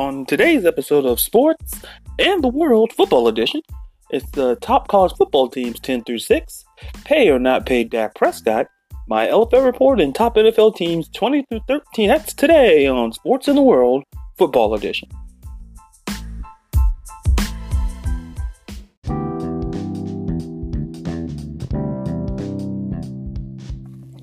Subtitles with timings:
[0.00, 1.82] On today's episode of Sports
[2.18, 3.60] and the World Football Edition,
[4.08, 6.64] it's the top college football teams 10 through 6,
[7.04, 8.68] pay or not pay Dak Prescott,
[9.08, 12.08] my LFL report, and top NFL teams 20 through 13.
[12.08, 14.04] That's today on Sports and the World
[14.38, 15.10] Football Edition.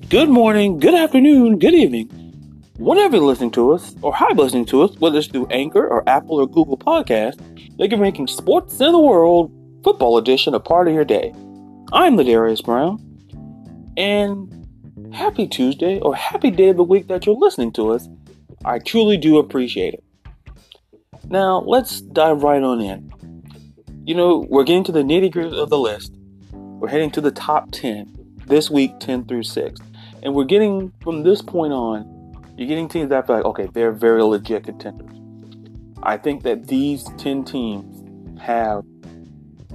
[0.08, 2.17] Good morning, good afternoon, good evening
[2.78, 5.84] Whenever you're listening to us, or how you're listening to us, whether it's through Anchor
[5.84, 7.40] or Apple or Google Podcasts,
[7.76, 9.50] they can making Sports in the World
[9.82, 11.32] Football Edition a part of your day.
[11.92, 13.00] I'm Ladarius Brown,
[13.96, 14.64] and
[15.12, 18.08] happy Tuesday or happy day of the week that you're listening to us.
[18.64, 20.04] I truly do appreciate it.
[21.24, 23.12] Now, let's dive right on in.
[24.04, 26.14] You know, we're getting to the nitty gritty of the list.
[26.52, 29.80] We're heading to the top 10 this week, 10 through 6.
[30.22, 32.17] And we're getting from this point on
[32.58, 35.16] you're getting teams that feel like, okay, they're very legit contenders.
[36.02, 38.84] I think that these 10 teams have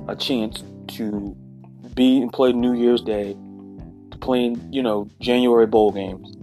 [0.10, 1.34] a chance to
[1.94, 3.38] be and play New Year's Day,
[4.12, 6.36] to play in, you know, January bowl games,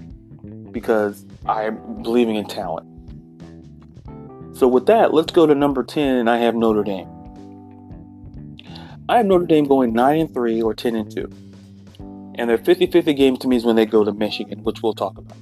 [0.72, 2.86] because I'm believing in talent.
[4.56, 7.08] So with that, let's go to number 10, and I have Notre Dame.
[9.10, 11.30] I have Notre Dame going 9 and 3 or 10 and 2.
[12.36, 15.18] And their 50-50 games to me is when they go to Michigan, which we'll talk
[15.18, 15.36] about.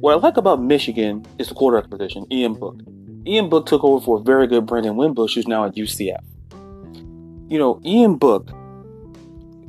[0.00, 2.80] What I like about Michigan is the quarterback position, Ian Book.
[3.26, 6.24] Ian Book took over for a very good Brandon Wimbush, who's now at UCF.
[7.50, 8.50] You know, Ian Book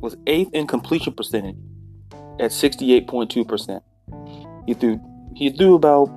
[0.00, 1.56] was eighth in completion percentage
[2.40, 3.82] at 68.2%.
[4.66, 4.98] He threw
[5.36, 6.08] he threw about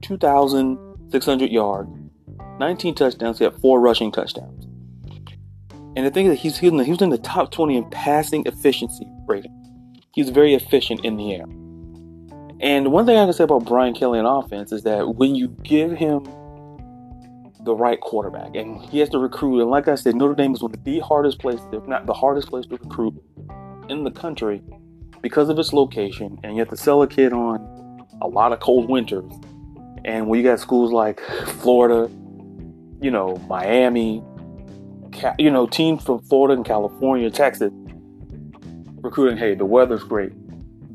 [0.00, 1.90] 2,600 yards,
[2.58, 3.36] 19 touchdowns.
[3.36, 4.64] He had four rushing touchdowns.
[5.94, 9.06] And the thing is, that he's, he was in the top 20 in passing efficiency
[9.26, 9.52] rating.
[10.14, 11.44] He's very efficient in the air.
[12.60, 15.48] And one thing I can say about Brian Kelly in offense is that when you
[15.62, 16.24] give him
[17.60, 20.62] the right quarterback, and he has to recruit, and like I said, Notre Dame is
[20.62, 23.14] one of the hardest places, if not the hardest place to recruit
[23.88, 24.62] in the country
[25.20, 28.60] because of its location, and you have to sell a kid on a lot of
[28.60, 29.30] cold winters.
[30.04, 31.20] And when you got schools like
[31.60, 32.08] Florida,
[33.02, 34.22] you know, Miami,
[35.38, 37.72] you know, teams from Florida and California, Texas,
[39.02, 40.32] recruiting, hey, the weather's great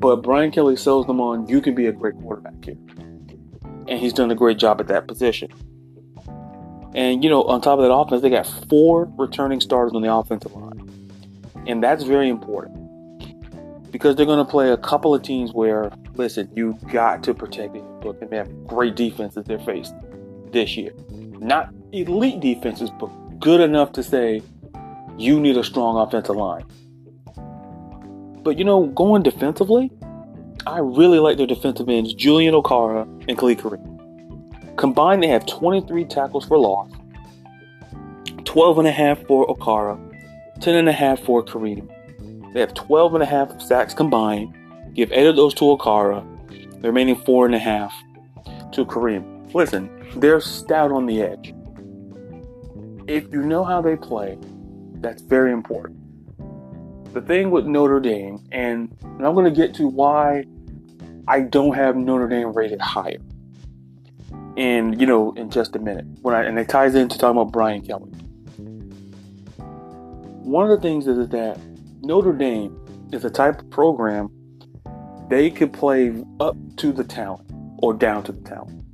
[0.02, 2.76] but Brian Kelly sells them on you can be a great quarterback here.
[3.86, 5.48] And he's done a great job at that position.
[6.94, 10.12] And, you know, on top of that offense, they got four returning starters on the
[10.12, 10.90] offensive line.
[11.68, 16.50] And that's very important because they're going to play a couple of teams where, listen,
[16.52, 19.94] you got to protect the book and they have great defenses they're faced
[20.50, 20.92] this year.
[21.10, 23.06] Not elite defenses, but
[23.38, 24.42] good enough to say
[25.16, 26.64] you need a strong offensive line.
[28.42, 29.90] But you know, going defensively,
[30.66, 34.76] I really like their defensive ends, Julian Okwara and Khalid Kareem.
[34.76, 36.90] Combined, they have 23 tackles for loss,
[38.44, 39.98] 12 and a half for Okwara,
[40.60, 41.88] 10 and a half for Kareem.
[42.52, 44.54] They have 12 and a half sacks combined.
[44.94, 46.24] Give eight of those to Okwara,
[46.80, 47.94] the remaining four and a half
[48.72, 49.54] to Kareem.
[49.54, 51.54] Listen, they're stout on the edge.
[53.06, 54.38] If you know how they play,
[55.00, 56.01] that's very important
[57.12, 60.44] the thing with Notre Dame, and, and I'm going to get to why
[61.28, 63.18] I don't have Notre Dame rated higher.
[64.56, 67.52] And you know, in just a minute, when I and it ties into talking about
[67.52, 68.10] Brian Kelly.
[70.42, 71.58] One of the things is that
[72.02, 72.76] Notre Dame
[73.12, 74.30] is a type of program
[75.28, 78.84] they could play up to the talent or down to the talent.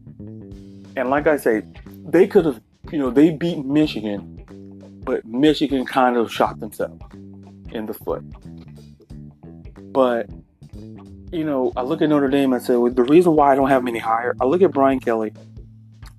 [0.97, 1.63] And like I say,
[2.07, 2.61] they could have,
[2.93, 7.03] you know, they beat Michigan, but Michigan kind of shot themselves
[7.73, 8.23] in the foot.
[9.93, 10.29] But
[11.33, 13.69] you know, I look at Notre Dame and say well, the reason why I don't
[13.69, 14.35] have many higher.
[14.41, 15.33] I look at Brian Kelly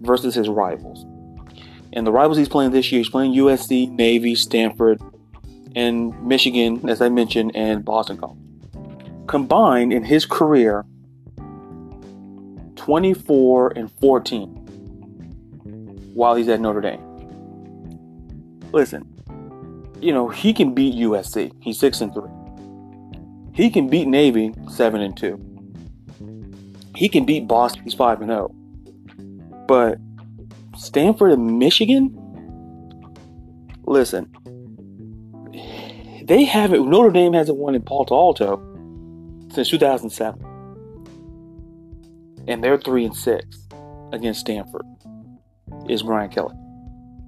[0.01, 1.05] versus his rivals,
[1.93, 2.99] and the rivals he's playing this year.
[2.99, 5.01] He's playing USC, Navy, Stanford,
[5.75, 8.37] and Michigan, as I mentioned, and Boston College.
[9.27, 10.85] Combined in his career,
[12.75, 14.55] 24 and 14
[16.13, 16.99] while he's at Notre Dame.
[18.71, 19.07] Listen,
[20.01, 21.51] you know, he can beat USC.
[21.61, 22.29] He's six and three.
[23.53, 25.39] He can beat Navy seven and two.
[26.95, 27.83] He can beat Boston.
[27.83, 28.49] He's five and zero.
[29.67, 29.97] But
[30.77, 32.15] Stanford and Michigan,
[33.85, 34.31] listen,
[36.23, 36.89] they haven't.
[36.89, 38.61] Notre Dame hasn't won in Palo Alto
[39.53, 40.41] since 2007,
[42.47, 43.67] and they're three and six
[44.13, 44.83] against Stanford.
[45.87, 46.55] Is Brian Kelly?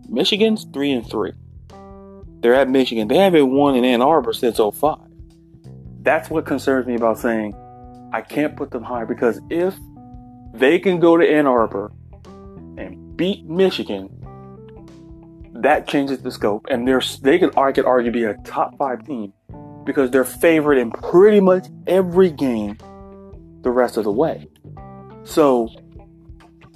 [0.08, 1.34] Michigan's three and three.
[2.42, 3.08] They're at Michigan.
[3.08, 4.98] They haven't won in Ann Arbor since 05.
[6.02, 7.56] That's what concerns me about saying
[8.12, 9.76] I can't put them higher because if
[10.54, 11.92] they can go to Ann Arbor
[12.78, 14.10] and beat Michigan,
[15.54, 19.06] that changes the scope, and they're they could I could argue be a top five
[19.06, 19.34] team
[19.86, 22.78] because they're favored in pretty much every game
[23.62, 24.48] the rest of the way.
[25.24, 25.70] So,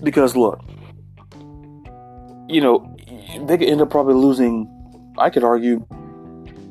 [0.03, 0.61] because look,
[2.47, 2.95] you know,
[3.45, 4.71] they could end up probably losing.
[5.17, 5.85] I could argue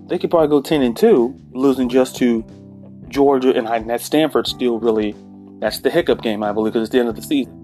[0.06, 2.44] they could probably go ten and two, losing just to
[3.08, 5.14] Georgia and that Stanford still really
[5.60, 7.60] that's the hiccup game, I believe, because it's the end of the season.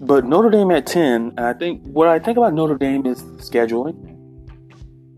[0.00, 3.22] But Notre Dame at ten, and I think what I think about Notre Dame is
[3.38, 4.06] scheduling.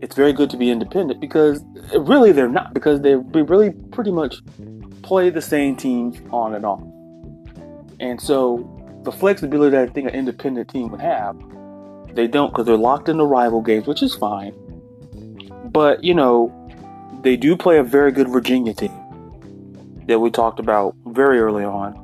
[0.01, 1.63] It's very good to be independent because
[1.97, 4.35] really they're not because they really pretty much
[5.01, 6.83] play the same teams on and off.
[7.99, 8.69] And so
[9.03, 11.37] the flexibility that I think an independent team would have,
[12.13, 14.53] they don't because they're locked into rival games, which is fine.
[15.65, 16.51] But, you know,
[17.23, 18.91] they do play a very good Virginia team
[20.07, 21.99] that we talked about very early on.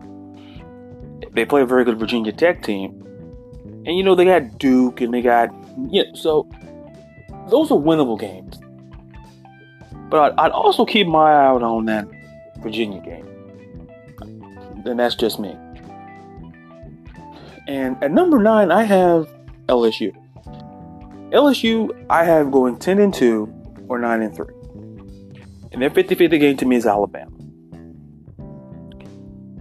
[1.33, 2.91] They play a very good Virginia Tech team.
[3.85, 5.53] And, you know, they got Duke and they got,
[5.89, 6.49] yeah, so
[7.49, 8.59] those are winnable games.
[10.09, 12.07] But I'd, I'd also keep my eye out on that
[12.57, 13.27] Virginia game.
[14.85, 15.55] And that's just me.
[17.67, 19.27] And at number nine, I have
[19.69, 20.11] LSU.
[21.31, 24.45] LSU, I have going 10 and 2 or 9 and 3.
[25.71, 27.31] And their 50 50 game to me is Alabama.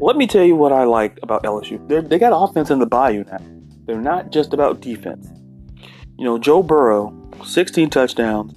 [0.01, 1.87] Let me tell you what I like about LSU.
[1.89, 3.39] They're, they got offense in the bayou now.
[3.85, 5.29] They're not just about defense.
[6.17, 7.15] You know, Joe Burrow,
[7.45, 8.55] 16 touchdowns.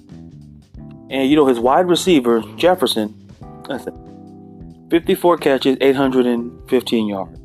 [1.10, 3.28] And, you know, his wide receiver, Jefferson,
[3.68, 7.40] listen, 54 catches, 815 yards.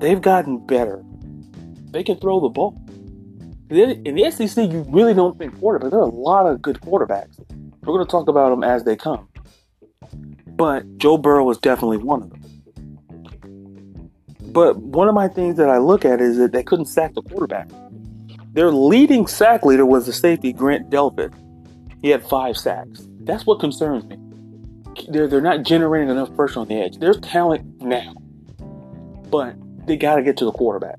[0.00, 1.04] They've gotten better.
[1.92, 2.80] They can throw the ball.
[3.70, 5.90] In the SEC, you really don't think quarterback.
[5.90, 7.38] There are a lot of good quarterbacks.
[7.82, 9.28] We're going to talk about them as they come.
[10.46, 12.40] But Joe Burrow was definitely one of them.
[14.52, 17.22] But one of my things that I look at is that they couldn't sack the
[17.22, 17.70] quarterback.
[18.52, 21.32] Their leading sack leader was the safety Grant Delpit.
[22.02, 23.06] He had five sacks.
[23.20, 24.18] That's what concerns me
[25.08, 26.98] they're, they're not generating enough pressure on the edge.
[26.98, 28.14] There's talent now,
[29.30, 29.54] but
[29.86, 30.98] they got to get to the quarterback.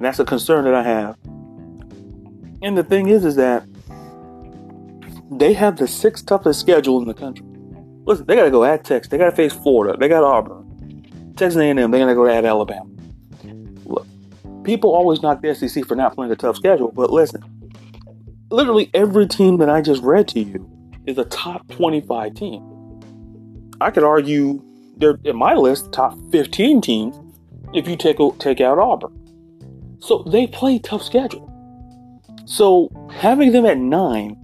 [0.00, 1.18] And that's a concern that I have.
[2.62, 3.66] And the thing is, is that
[5.30, 7.44] they have the sixth toughest schedule in the country.
[8.06, 9.10] Listen, they got to go at Texas.
[9.10, 9.98] They got to face Florida.
[9.98, 11.76] They got Auburn, Texas A&M.
[11.76, 12.88] They're going to go at Alabama.
[13.84, 14.06] Look,
[14.64, 17.44] people always knock the SEC for not playing a tough schedule, but listen,
[18.50, 20.66] literally every team that I just read to you
[21.04, 23.02] is a top 25 team.
[23.82, 24.62] I could argue
[24.96, 27.18] they're in my list top 15 teams
[27.74, 29.19] if you take take out Auburn.
[30.00, 31.46] So they play tough schedule.
[32.46, 34.36] So having them at nine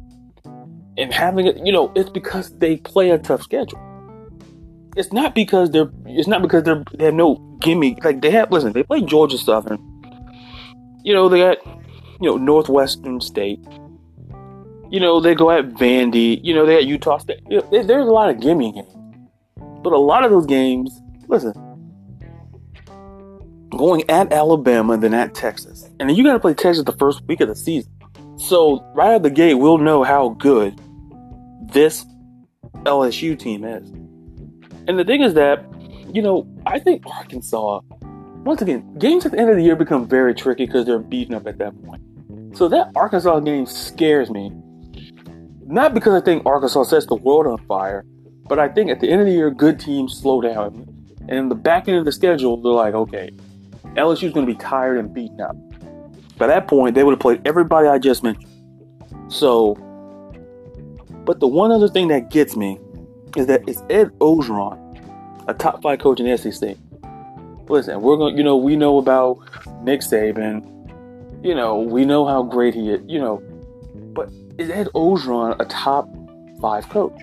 [0.97, 3.83] and having it, you know, it's because they play a tough schedule.
[4.97, 5.91] It's not because they're.
[6.07, 6.83] It's not because they're.
[6.95, 7.99] They have no gimme.
[8.03, 8.51] Like they have.
[8.51, 9.79] Listen, they play Georgia Southern.
[11.05, 11.59] You know they got,
[12.21, 13.61] you know, Northwestern State.
[14.89, 16.41] You know, they go at Vandy.
[16.43, 17.41] You know, they at Utah State.
[17.51, 18.93] You know, there's a lot of gimme games.
[19.83, 21.53] But a lot of those games, listen,
[23.71, 25.85] going at Alabama and then at Texas.
[25.99, 27.91] And then you got to play Texas the first week of the season.
[28.37, 30.79] So, right out the gate, we'll know how good
[31.73, 32.05] this
[32.85, 33.89] LSU team is.
[34.89, 35.65] And the thing is that,
[36.13, 37.81] you know, I think Arkansas,
[38.45, 41.35] once again, games at the end of the year become very tricky because they're beaten
[41.35, 42.03] up at that point.
[42.57, 44.53] So that Arkansas game scares me
[45.69, 48.05] not because I think Arkansas sets the world on fire,
[48.49, 50.87] but I think at the end of the year, good teams slow down.
[51.29, 53.31] And in the back end of the schedule, they're like, okay,
[53.97, 55.57] LSU's going to be tired and beaten up.
[56.39, 58.47] By that point, they would have played everybody I just mentioned.
[59.29, 59.75] So,
[61.25, 62.79] but the one other thing that gets me
[63.37, 64.79] is that it's Ed Orgeron,
[65.49, 66.77] a top five coach in the SEC.
[67.69, 69.39] Listen, we're going, you know, we know about
[69.83, 70.73] Nick Saban.
[71.45, 73.01] You know, we know how great he is.
[73.07, 73.43] You know,
[74.15, 76.09] but is Ed Orgeron a top
[76.61, 77.19] five coach?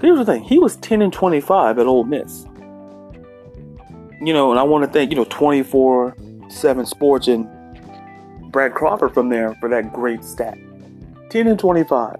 [0.00, 2.46] Here's the thing: he was 10 and 25 at Ole Miss.
[4.20, 6.16] You know, and I want to thank you know 24
[6.48, 7.48] 7 Sports and
[8.50, 10.58] Brad Crawford from there for that great stat.
[11.30, 12.16] 10 and 25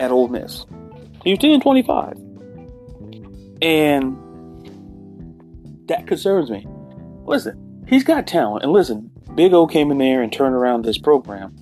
[0.00, 0.64] at Ole Miss.
[1.22, 2.16] He was 10 and 25,
[3.62, 4.18] and
[5.86, 6.66] that concerns me.
[7.24, 10.98] Listen, he's got talent, and listen, Big O came in there and turned around this
[10.98, 11.54] program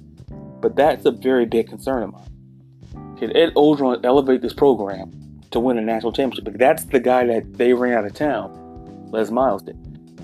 [0.60, 3.16] but that's a very big concern of mine.
[3.18, 6.44] Can Ed Orgeron elevate this program to win a national championship?
[6.44, 8.50] Because that's the guy that they ran out of town,
[9.12, 9.76] Les Miles did.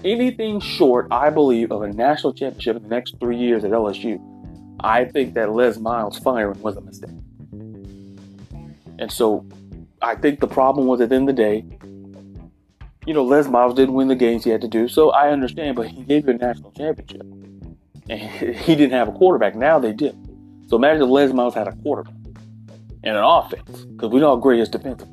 [0.05, 4.21] Anything short, I believe, of a national championship in the next three years at LSU,
[4.81, 7.11] I think that Les Miles firing was a mistake.
[8.99, 9.47] And so
[10.03, 11.65] I think the problem was at the end of the day,
[13.07, 15.77] you know, Les Miles didn't win the games he had to do, so I understand,
[15.77, 17.23] but he gave you a national championship.
[18.09, 18.21] And
[18.57, 19.55] he didn't have a quarterback.
[19.55, 20.17] Now they did.
[20.69, 22.15] So imagine if Les Miles had a quarterback
[23.05, 25.09] and an offense, because we know how great his defensive.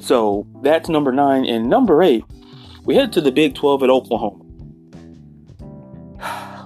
[0.00, 1.44] So that's number nine.
[1.44, 2.24] And number eight,
[2.84, 4.44] we head to the Big 12 at Oklahoma.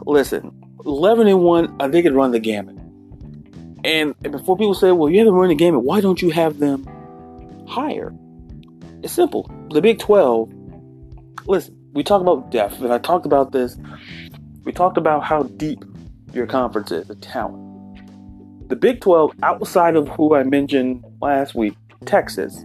[0.06, 0.52] Listen,
[0.86, 2.76] 11 and 1, I think it run the gamut.
[3.84, 6.86] And before people say, well, you haven't run the gamut, why don't you have them
[7.68, 8.14] higher?
[9.02, 9.50] It's simple.
[9.70, 10.50] The Big 12,
[11.46, 13.76] listen, we talk about depth, and I talked about this.
[14.64, 15.84] We talked about how deep
[16.32, 17.60] your conference is, the talent.
[18.68, 21.74] The Big 12, outside of who I mentioned last week,
[22.06, 22.64] Texas,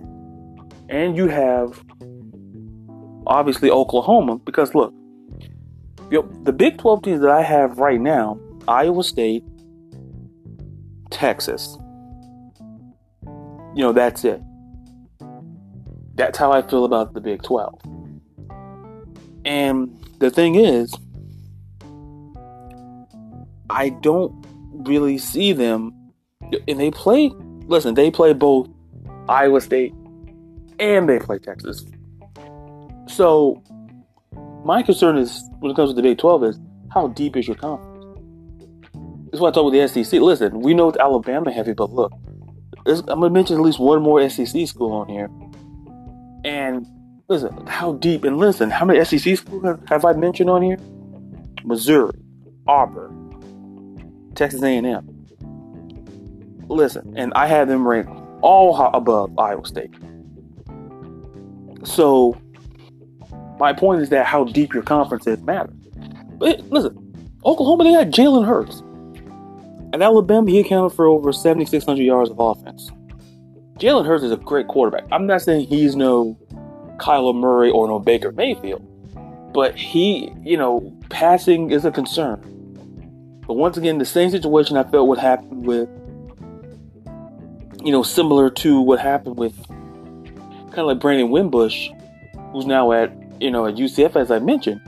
[0.90, 1.82] and you have
[3.28, 4.94] obviously Oklahoma, because look,
[6.10, 9.44] the Big 12 teams that I have right now Iowa State,
[11.12, 11.78] Texas.
[13.76, 14.42] You know, that's it.
[16.16, 17.80] That's how I feel about the Big 12.
[19.46, 20.94] And the thing is,
[23.70, 24.34] I don't
[24.74, 25.94] really see them.
[26.68, 27.32] And they play,
[27.68, 28.68] listen, they play both
[29.30, 29.94] Iowa State
[30.80, 31.86] and they play Texas.
[33.08, 33.62] So,
[34.64, 36.60] my concern is when it comes to the Big 12 is
[36.94, 37.90] how deep is your conference?
[39.26, 40.20] This is what I talk with the SEC.
[40.22, 42.12] Listen, we know it's Alabama heavy, but look,
[42.86, 45.30] I'm going to mention at least one more SEC school on here.
[46.44, 46.88] And
[47.28, 50.78] listen, how deep, and listen, how many SEC schools have I mentioned on here?
[51.64, 52.18] Missouri,
[52.68, 55.28] Auburn, Texas A&M.
[56.68, 59.94] Listen, and I have them ranked all above Iowa State.
[61.84, 62.40] So,
[63.60, 65.74] my point is that how deep your conference is matters.
[66.38, 67.10] But listen,
[67.46, 68.84] Oklahoma, they got Jalen Hurts.
[69.94, 72.92] At Alabama, he accounted for over 7,600 yards of offense.
[73.78, 75.06] Jalen Hurts is a great quarterback.
[75.12, 76.38] I'm not saying he's no
[76.98, 78.86] Kyler Murray or no Baker Mayfield,
[79.54, 82.40] but he, you know, passing is a concern.
[83.48, 85.90] But once again, the same situation I felt would happen with,
[87.84, 89.56] you know, similar to what happened with
[90.70, 91.90] kind of like Brandon Wimbush,
[92.52, 93.12] who's now at,
[93.42, 94.82] you know, at UCF, as I mentioned.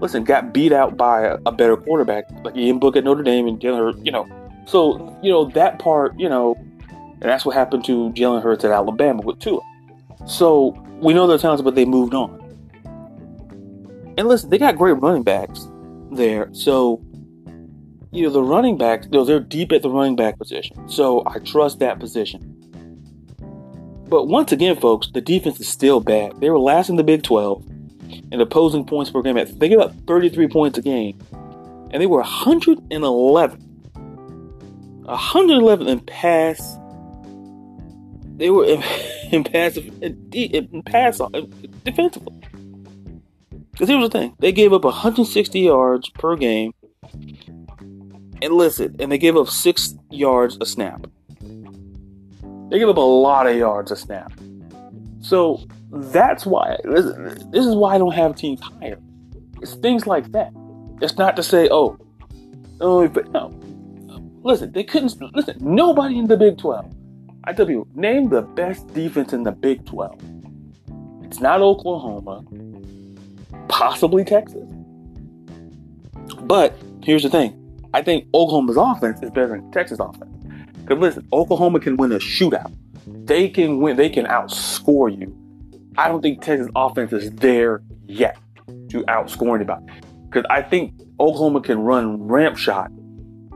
[0.00, 3.48] Listen, got beat out by a, a better quarterback, like Ian Book at Notre Dame
[3.48, 4.26] and Jalen Hurts, you know.
[4.66, 6.54] So, you know, that part, you know,
[6.90, 9.60] and that's what happened to Jalen Hurts at Alabama with Tua.
[10.26, 12.36] So we know they're talented, but they moved on.
[14.16, 15.68] And listen, they got great running backs
[16.12, 16.48] there.
[16.52, 17.02] So
[18.10, 20.88] you know, the running backs, you know, they're deep at the running back position.
[20.88, 22.54] So I trust that position.
[24.08, 26.40] But once again, folks, the defense is still bad.
[26.40, 27.64] They were last in the Big 12
[28.32, 31.18] in opposing points per game at they up 33 points a game.
[31.90, 33.60] And they were 111.
[35.04, 36.78] 111 in pass.
[38.36, 38.82] They were in,
[39.32, 41.20] in pass in, in pass
[41.84, 42.34] defensively.
[43.72, 46.72] Because here's the thing: they gave up 160 yards per game
[48.42, 51.06] and listen, and they gave up six yards a snap.
[52.68, 54.32] They give up a lot of yards a snap.
[55.20, 58.98] So that's why, this is why I don't have teams higher.
[59.60, 60.52] It's things like that.
[61.00, 61.98] It's not to say, oh,
[62.80, 63.54] oh, but no.
[64.42, 66.94] Listen, they couldn't, listen, nobody in the Big 12.
[67.44, 70.20] I tell you, name the best defense in the Big 12.
[71.24, 72.44] It's not Oklahoma,
[73.68, 74.68] possibly Texas.
[76.42, 77.54] But here's the thing
[77.94, 80.37] I think Oklahoma's offense is better than Texas offense.
[80.88, 82.74] Because listen, Oklahoma can win a shootout.
[83.06, 83.96] They can win.
[83.96, 85.36] They can outscore you.
[85.98, 88.38] I don't think Texas offense is there yet
[88.88, 89.84] to outscore anybody.
[90.30, 92.90] Because I think Oklahoma can run ramp shot,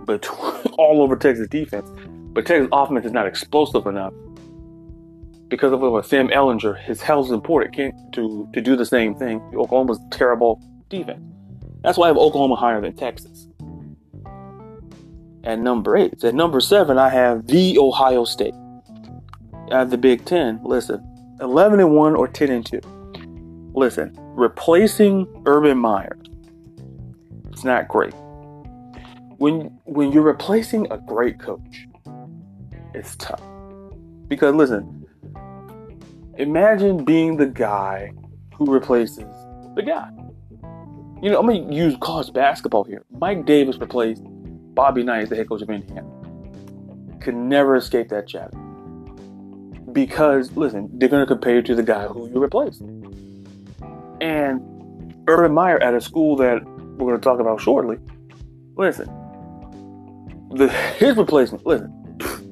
[0.05, 0.29] but
[0.79, 1.89] all over Texas defense.
[2.35, 4.13] But Texas offense is not explosive enough
[5.49, 6.79] because of what Sam Ehlinger.
[6.83, 9.41] his health is important, can't to to do the same thing.
[9.55, 11.23] Oklahoma's terrible defense.
[11.83, 13.32] That's why I have Oklahoma higher than Texas
[15.45, 16.23] at number eight.
[16.25, 18.55] At number seven, I have the Ohio State.
[19.71, 21.03] At the Big Ten, listen,
[21.41, 22.81] 11 and 1 or 10 and 2.
[23.75, 26.19] Listen, replacing Urban Meyer,
[27.51, 28.13] it's not great.
[29.39, 31.87] When, when you're replacing a great coach,
[32.95, 33.43] it's tough.
[34.29, 35.07] Because listen,
[36.39, 38.13] imagine being the guy
[38.55, 39.25] who replaces
[39.75, 40.11] the guy.
[41.23, 43.05] You know, I'm to use college basketball here.
[43.19, 44.23] Mike Davis replaced
[44.75, 46.09] Bobby Knight is the head coach of Indiana.
[47.21, 48.57] Could never escape that chatter.
[49.93, 52.81] Because, listen, they're going to compare you to the guy who you replaced.
[54.21, 54.63] And
[55.29, 57.99] Urban Meyer at a school that we're going to talk about shortly,
[58.77, 59.07] listen,
[60.55, 61.93] the, his replacement, listen,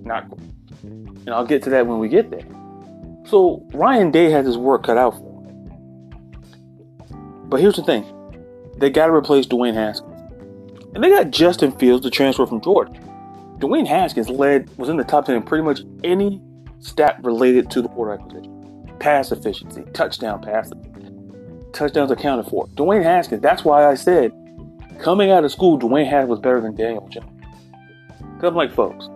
[0.04, 0.40] not cool.
[0.82, 2.46] And I'll get to that when we get there.
[3.24, 5.40] So Ryan Day has his work cut out for him.
[7.48, 8.04] But here's the thing
[8.76, 10.19] they got to replace Dwayne Haskins.
[10.94, 12.92] And they got Justin Fields to transfer from Georgia.
[13.58, 16.40] Dwayne Haskins led, was in the top 10 in pretty much any
[16.78, 18.60] stat related to the quarterback position
[19.00, 20.74] pass efficiency, touchdown passes,
[21.72, 22.66] touchdowns accounted for.
[22.68, 24.32] Dwayne Haskins, that's why I said
[25.00, 27.26] coming out of school, Dwayne Haskins was better than Daniel Jones.
[28.42, 29.06] I'm like, folks,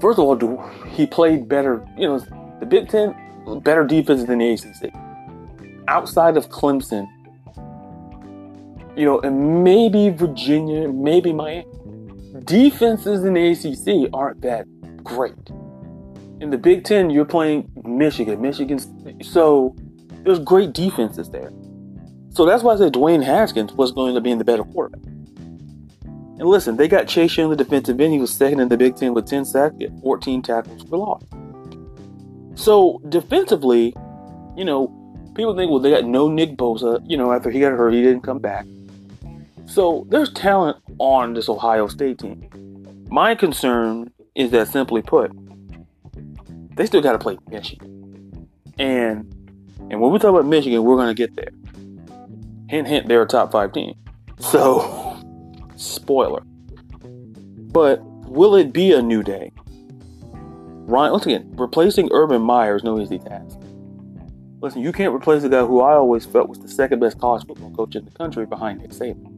[0.00, 2.18] first of all, he played better, you know,
[2.60, 3.14] the Big Ten,
[3.62, 4.92] better defense than the ACC.
[5.88, 7.08] Outside of Clemson,
[8.96, 11.66] you know, and maybe Virginia, maybe Miami.
[12.44, 14.66] Defenses in the ACC aren't that
[15.04, 15.34] great.
[16.40, 18.78] In the Big Ten, you're playing Michigan, Michigan.
[19.22, 19.76] So
[20.24, 21.52] there's great defenses there.
[22.30, 25.04] So that's why I said Dwayne Haskins was going to be in the better quarterback.
[26.04, 28.12] And listen, they got Chase Young, the defensive end.
[28.12, 31.22] He was second in the Big Ten with 10 sacks, 14 tackles for loss.
[32.54, 33.94] So defensively,
[34.56, 34.88] you know,
[35.34, 37.00] people think, well, they got no Nick Bosa.
[37.06, 38.66] You know, after he got hurt, he didn't come back.
[39.72, 42.46] So there's talent on this Ohio State team.
[43.08, 45.32] My concern is that, simply put,
[46.76, 48.50] they still got to play Michigan.
[48.78, 49.32] And
[49.88, 51.52] and when we talk about Michigan, we're going to get there.
[52.68, 53.94] Hint, hint, they're a top five team.
[54.38, 55.18] So,
[55.76, 56.42] spoiler.
[57.72, 59.52] But will it be a new day?
[60.84, 63.58] Ryan, once again, replacing Urban Meyer is no easy task.
[64.60, 67.46] Listen, you can't replace a guy who I always felt was the second best college
[67.46, 69.31] football coach in the country behind Nick Saban.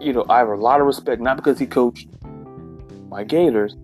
[0.00, 2.08] You know, I have a lot of respect, not because he coached
[3.08, 3.76] my Gators,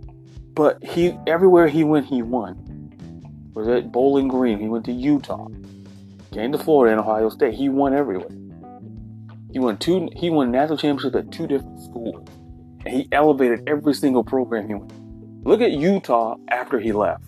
[0.54, 2.66] but he everywhere he went, he won.
[3.54, 4.58] Was at Bowling Green.
[4.58, 5.48] He went to Utah.
[6.32, 7.54] Came to Florida and Ohio State.
[7.54, 8.30] He won everywhere.
[9.52, 10.08] He won two.
[10.14, 12.28] He won national championships at two different schools,
[12.84, 14.92] and he elevated every single program he went.
[15.44, 17.24] Look at Utah after he left.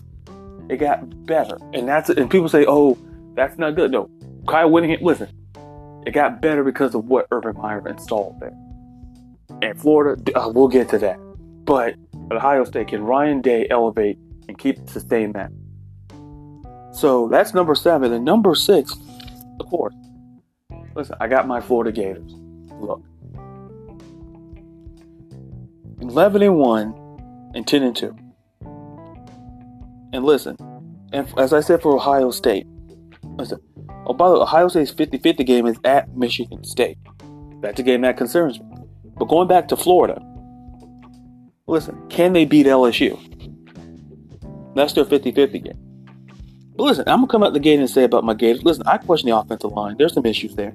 [0.69, 2.97] It got better, and that's and people say, "Oh,
[3.35, 4.09] that's not good." No,
[4.47, 5.01] Kyle Whittingham.
[5.01, 5.27] Listen,
[6.05, 8.53] it got better because of what Urban Meyer installed there.
[9.63, 11.17] And Florida, uh, we'll get to that.
[11.63, 11.95] But
[12.29, 14.17] Ohio State, can Ryan Day elevate
[14.49, 15.51] and keep sustain that?
[16.91, 18.11] So that's number seven.
[18.11, 18.93] And number six,
[19.61, 19.95] of course.
[20.95, 22.33] Listen, I got my Florida Gators.
[22.81, 23.01] Look.
[26.01, 28.17] 11 and 1 and 10 and 2.
[30.11, 30.57] And listen,
[31.13, 32.67] and as I said for Ohio State,
[33.37, 33.59] listen,
[34.05, 36.97] oh, by the way, Ohio State's 50 50 game is at Michigan State.
[37.61, 38.72] That's a game that concerns me.
[39.17, 40.21] But going back to Florida,
[41.67, 43.17] Listen, can they beat LSU?
[44.75, 45.79] That's their 50 50 game.
[46.75, 48.63] But listen, I'm going to come out the gate and say about my Gators.
[48.63, 49.95] Listen, I question the offensive line.
[49.97, 50.73] There's some issues there.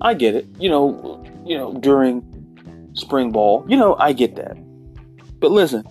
[0.00, 0.46] I get it.
[0.58, 2.22] You know, you know, during
[2.92, 4.56] spring ball, you know, I get that.
[5.40, 5.84] But listen,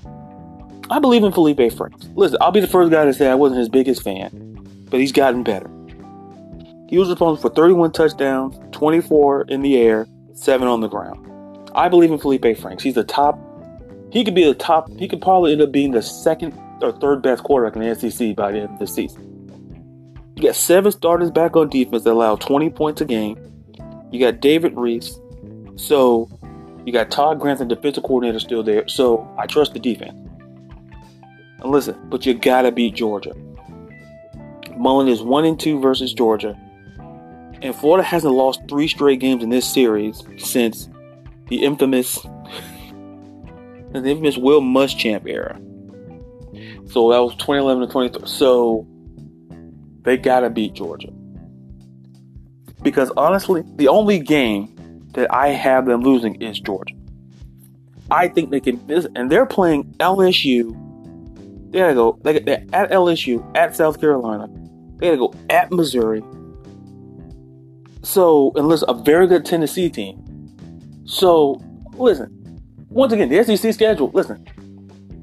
[0.90, 2.08] I believe in Felipe Franks.
[2.16, 5.12] Listen, I'll be the first guy to say I wasn't his biggest fan, but he's
[5.12, 5.70] gotten better.
[6.88, 11.28] He was responsible for 31 touchdowns, 24 in the air, 7 on the ground.
[11.78, 12.84] I believe in Felipe Franks.
[12.84, 13.40] He's the top
[14.12, 14.90] he could be the top.
[14.98, 18.36] He could probably end up being the second or third best quarterback in the SEC
[18.36, 19.24] by the end of the season.
[20.36, 23.38] You got seven starters back on defense that allow 20 points a game.
[24.12, 25.20] You got David Reese.
[25.76, 26.30] So
[26.86, 28.88] you got Todd Grant, the defensive coordinator, still there.
[28.88, 30.14] So I trust the defense.
[31.60, 33.34] And listen, but you gotta beat Georgia.
[34.78, 36.56] Mullen is one and two versus Georgia,
[37.64, 40.88] and Florida hasn't lost three straight games in this series since
[41.50, 42.20] the infamous
[43.92, 45.60] the infamous Will Muschamp era.
[46.88, 48.28] So that was 2011 to 2013.
[48.28, 48.88] So
[50.02, 51.12] they gotta beat Georgia.
[52.82, 54.74] Because honestly, the only game
[55.14, 56.96] that I have them losing is Georgia.
[58.10, 60.76] I think they can, miss and they're playing LSU.
[61.72, 62.20] They gotta go.
[62.24, 64.48] They, they're at LSU, at South Carolina.
[64.98, 66.24] They gotta go at Missouri.
[68.04, 70.24] So, listen, a very good Tennessee team.
[71.08, 71.62] So,
[71.94, 74.46] listen, once again, the SEC schedule, listen,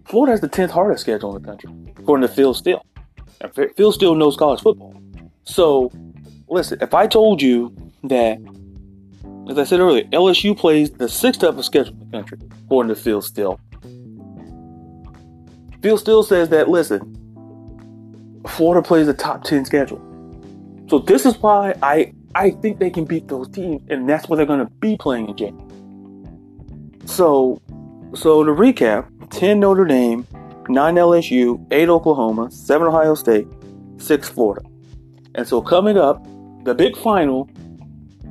[0.07, 2.85] Florida has the 10th hardest schedule in the country, according to Phil Steele.
[3.42, 4.94] And Phil Steele knows college football.
[5.44, 5.92] So,
[6.49, 8.38] listen, if I told you that,
[9.51, 13.01] as I said earlier, LSU plays the sixth toughest schedule in the country, according to
[13.01, 13.61] Phil Steele.
[15.83, 17.20] Phil Steele says that, listen,
[18.49, 20.01] Florida plays the top 10 schedule.
[20.88, 24.37] So this is why I, I think they can beat those teams, and that's what
[24.37, 25.63] they're going to be playing in January.
[27.06, 27.60] So,
[28.14, 30.26] so to recap, 10 Notre Dame,
[30.68, 33.46] 9 LSU, 8 Oklahoma, 7 Ohio State,
[33.98, 34.66] 6 Florida.
[35.34, 36.24] And so coming up,
[36.64, 37.50] the big final,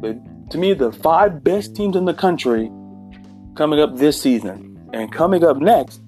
[0.02, 2.72] the, to me, the five best teams in the country
[3.56, 4.70] coming up this season.
[4.94, 6.02] And coming up next,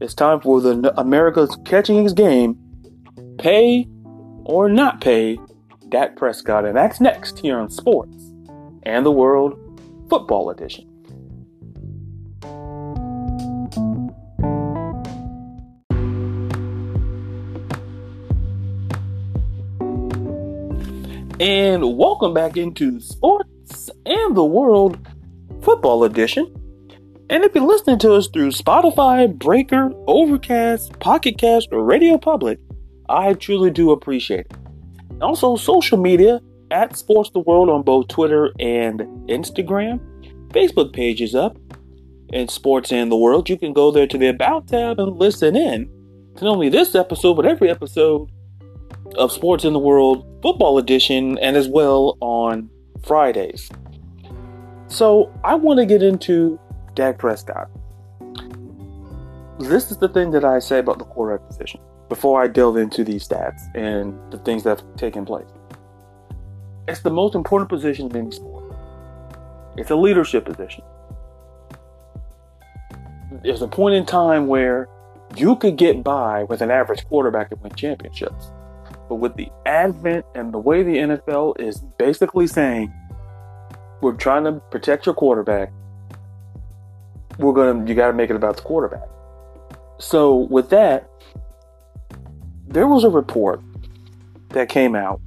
[0.00, 2.56] it's time for the America's catching his game,
[3.38, 3.86] pay
[4.44, 5.38] or not pay
[5.88, 8.32] Dak Prescott, and that's next here on Sports
[8.84, 9.58] and the World
[10.08, 10.87] Football Edition.
[21.40, 24.98] And welcome back into Sports and the World
[25.62, 26.52] Football Edition.
[27.30, 32.58] And if you're listening to us through Spotify, Breaker, Overcast, Pocket Cast, or Radio Public,
[33.08, 34.56] I truly do appreciate it.
[35.22, 36.40] Also, social media
[36.72, 38.98] at Sports the World on both Twitter and
[39.28, 40.00] Instagram.
[40.48, 41.56] Facebook page is up
[42.32, 43.48] in Sports and the World.
[43.48, 45.88] You can go there to the About tab and listen in
[46.34, 48.28] to not only this episode, but every episode
[49.16, 52.70] of Sports in the World Football Edition and as well on
[53.02, 53.70] Fridays.
[54.88, 56.58] So I want to get into
[56.94, 57.70] Dak Prescott.
[59.58, 63.04] This is the thing that I say about the quarterback position before I delve into
[63.04, 65.48] these stats and the things that have taken place.
[66.86, 68.64] It's the most important position in any sport.
[69.76, 70.82] It's a leadership position.
[73.42, 74.88] There's a point in time where
[75.36, 78.50] you could get by with an average quarterback and win championships.
[79.08, 82.92] But with the advent and the way the NFL is basically saying,
[84.00, 85.72] we're trying to protect your quarterback,
[87.38, 89.08] we're gonna you gotta make it about the quarterback.
[89.98, 91.08] So with that,
[92.66, 93.60] there was a report
[94.50, 95.20] that came out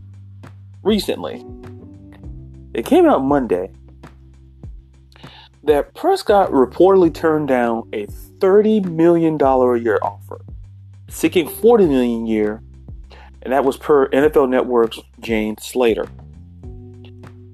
[0.83, 1.45] recently.
[2.73, 3.71] It came out Monday
[5.63, 10.41] that Prescott reportedly turned down a $30 million a year offer,
[11.09, 12.63] seeking 40 million a year
[13.41, 16.08] and that was per NFL Network's Jane Slater.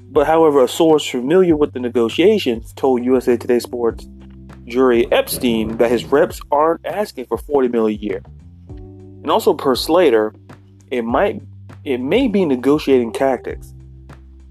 [0.10, 4.06] But however, a source familiar with the negotiations told USA Today Sports
[4.66, 8.22] Jori Epstein that his reps aren't asking for 40 million a year.
[8.68, 10.34] And also per Slater,
[10.92, 11.42] it might
[11.84, 13.74] it may be negotiating tactics.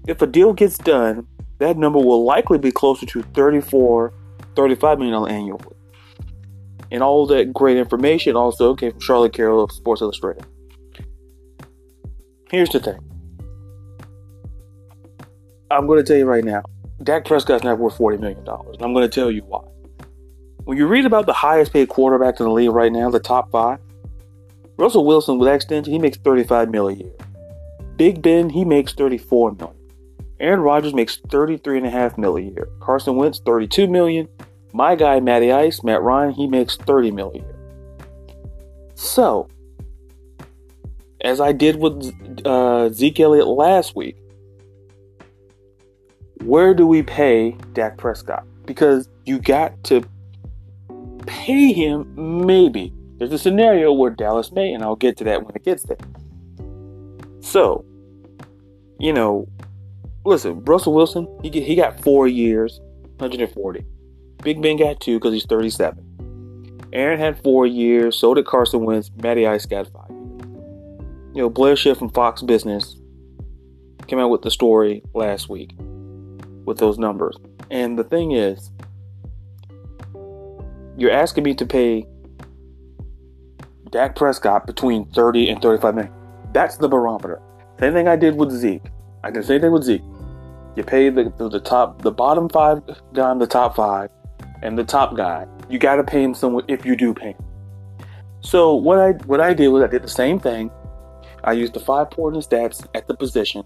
[0.07, 1.27] If a deal gets done,
[1.59, 4.13] that number will likely be closer to 34
[4.55, 5.75] 35 million annually.
[6.91, 10.45] And all that great information also came from Charlotte Carroll of Sports Illustrated.
[12.49, 12.99] Here's the thing.
[15.69, 16.63] I'm going to tell you right now,
[17.03, 18.39] Dak Prescott's not worth $40 million.
[18.39, 19.63] And I'm going to tell you why.
[20.63, 23.51] When you read about the highest paid quarterback in the league right now, the top
[23.51, 23.79] five,
[24.77, 27.13] Russell Wilson with extension, he makes 35 million a year.
[27.95, 29.75] Big Ben, he makes 34 million.
[30.39, 32.69] Aaron Rodgers makes 33.5 million a year.
[32.79, 34.27] Carson Wentz, 32 million.
[34.73, 38.35] My guy, Matty Ice, Matt Ryan, he makes 30 million a year.
[38.93, 39.49] So,
[41.21, 44.15] as I did with uh, Zeke Elliott last week.
[46.43, 48.45] Where do we pay Dak Prescott?
[48.65, 50.03] Because you got to
[51.25, 52.93] pay him maybe.
[53.17, 55.97] There's a scenario where Dallas may, and I'll get to that when it gets there.
[57.39, 57.83] So,
[58.99, 59.47] you know,
[60.25, 62.79] listen, Russell Wilson, he, he got four years,
[63.17, 63.85] 140.
[64.43, 66.03] Big Ben got two because he's 37.
[66.93, 69.11] Aaron had four years, so did Carson Wentz.
[69.21, 70.16] Matty Ice got five
[71.37, 72.95] you know, Blair Schiff from Fox Business
[74.07, 75.71] came out with the story last week
[76.65, 77.37] with those numbers.
[77.69, 78.71] And the thing is,
[80.97, 82.07] you're asking me to pay
[83.91, 86.13] Dak Prescott between 30 and 35 million.
[86.53, 87.39] That's the barometer.
[87.79, 88.81] Same thing I did with Zeke.
[89.23, 90.01] I did the same thing with Zeke.
[90.75, 92.81] You pay the, the, the top, the bottom five
[93.13, 94.09] guy the top five,
[94.63, 95.45] and the top guy.
[95.69, 97.45] You got to pay him someone if you do pay him.
[98.41, 100.71] So what I what I did was I did the same thing
[101.47, 103.63] I use the five important stats at the position.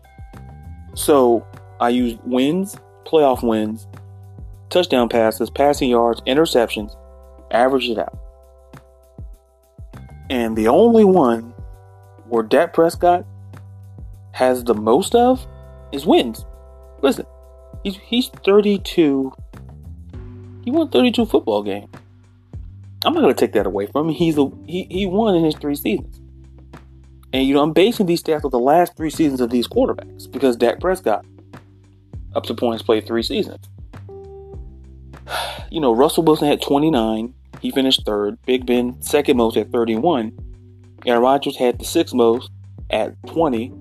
[0.94, 1.46] So
[1.80, 3.88] I use wins, playoff wins,
[4.70, 6.96] touchdown passes, passing yards, interceptions,
[7.50, 8.16] average it out.
[10.30, 11.56] And the only one
[12.30, 13.26] where Dak Prescott
[14.34, 15.48] has the most of
[15.92, 16.46] is wins.
[17.02, 17.26] Listen,
[17.84, 19.34] he's he's 32.
[20.64, 21.90] He won 32 football games.
[23.04, 24.14] I'm not gonna take that away from him.
[24.14, 26.21] He's a, he he won in his three seasons.
[27.34, 30.30] And you know, I'm basing these stats on the last three seasons of these quarterbacks
[30.30, 31.26] because Dak Prescott,
[32.36, 33.68] up to points played three seasons.
[35.72, 37.34] You know, Russell Wilson had 29.
[37.62, 38.38] He finished third.
[38.46, 40.38] Big Ben second most at 31.
[41.06, 42.52] Aaron Rodgers had the sixth most
[42.90, 43.72] at 20.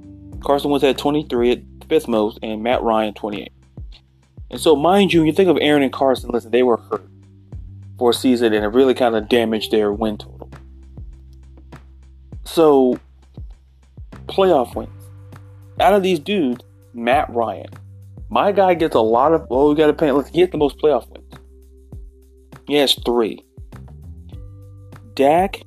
[0.40, 1.58] Carson Wentz had 23 at
[1.88, 3.52] fifth most, and Matt Ryan 28.
[4.50, 6.30] And so, mind you, you think of Aaron and Carson.
[6.30, 7.08] Listen, they were hurt
[7.98, 10.48] for a season, and it really kind of damaged their win total.
[12.44, 12.98] So
[14.26, 14.90] playoff wins.
[15.80, 17.70] Out of these dudes, Matt Ryan.
[18.28, 20.12] My guy gets a lot of, well, we got to pay.
[20.12, 21.34] Let's get the most playoff wins.
[22.66, 23.44] He has three.
[25.14, 25.62] Dak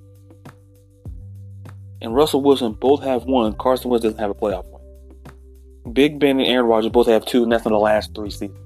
[2.02, 3.54] and Russell Wilson both have one.
[3.54, 5.94] Carson Wentz doesn't have a playoff win.
[5.94, 8.58] Big Ben and Aaron Rodgers both have two, and that's in the last three seasons.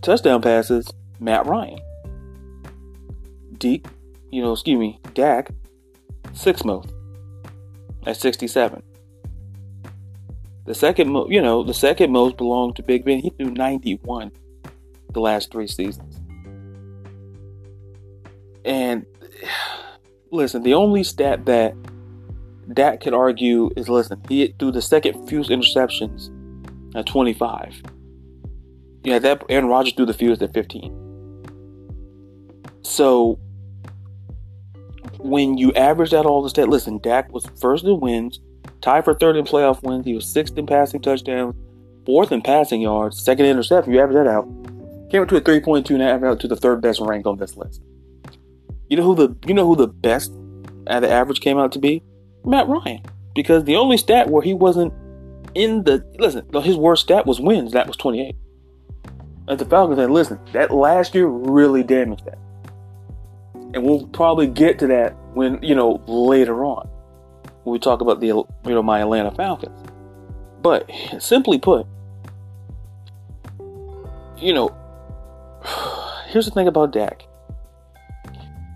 [0.00, 1.78] Touchdown passes, Matt Ryan.
[3.58, 3.86] Deke,
[4.30, 5.50] you know, excuse me, Dak,
[6.32, 6.92] six most
[8.06, 8.82] at 67.
[10.64, 13.18] The second, you know, the second most belonged to Big Ben.
[13.18, 14.30] He threw 91
[15.12, 16.20] the last three seasons.
[18.64, 19.04] And
[20.30, 21.74] listen, the only stat that
[22.72, 26.30] Dak could argue is listen, he threw the second fewest interceptions
[26.94, 27.82] at 25.
[29.04, 31.00] Yeah, that Aaron Rodgers threw the fewest at 15.
[32.82, 33.38] So
[35.22, 38.40] when you average out all the stats, listen, Dak was first in wins,
[38.80, 40.04] tied for third in playoff wins.
[40.04, 41.54] He was sixth in passing touchdowns,
[42.04, 43.92] fourth in passing yards, second in interception.
[43.92, 44.46] You average that out,
[45.10, 47.56] came up to a 3.2 and averaged out to the third best rank on this
[47.56, 47.82] list.
[48.88, 50.32] You know who the you know who the best
[50.86, 52.02] at the average came out to be?
[52.44, 53.02] Matt Ryan.
[53.34, 54.92] Because the only stat where he wasn't
[55.54, 57.72] in the listen, his worst stat was wins.
[57.72, 58.36] That was 28.
[59.48, 62.38] At the Falcons and listen, that last year really damaged that.
[63.74, 66.88] And we'll probably get to that when, you know, later on.
[67.64, 69.78] When we talk about the you know my Atlanta Falcons.
[70.60, 71.86] But simply put,
[74.36, 74.70] you know,
[76.28, 77.26] here's the thing about Dak.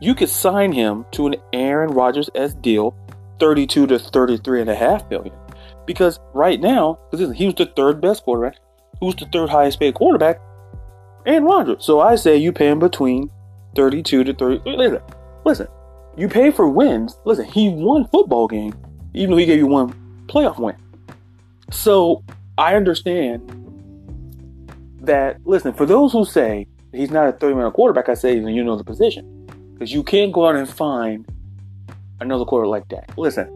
[0.01, 2.95] You could sign him to an Aaron Rodgers S deal
[3.41, 5.35] 32 to 33 and a half billion.
[5.87, 8.59] Because right now, because he was the third best quarterback,
[9.01, 10.41] who's the third highest paid quarterback?
[11.25, 11.85] Aaron Rodgers.
[11.85, 13.31] So I say you pay him between
[13.77, 14.63] 32 to 30.
[14.77, 15.01] Listen,
[15.45, 15.69] listen,
[16.17, 17.19] you pay for wins.
[17.25, 18.75] Listen, he won football game,
[19.15, 19.93] even though he gave you one
[20.27, 20.77] playoff win.
[21.71, 22.25] So
[22.59, 23.53] I understand
[25.01, 28.65] that, listen, for those who say he's not a 30 minute quarterback, I say, you
[28.65, 29.33] know the position.
[29.75, 31.27] Because you can't go out and find
[32.21, 33.11] another quarter like Dak.
[33.19, 33.53] Listen,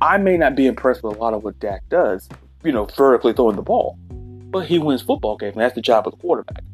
[0.00, 2.28] I may not be impressed with a lot of what Dak does,
[2.64, 3.96] you know, vertically throwing the ball,
[4.50, 6.64] but he wins football games, and that's the job of the quarterback.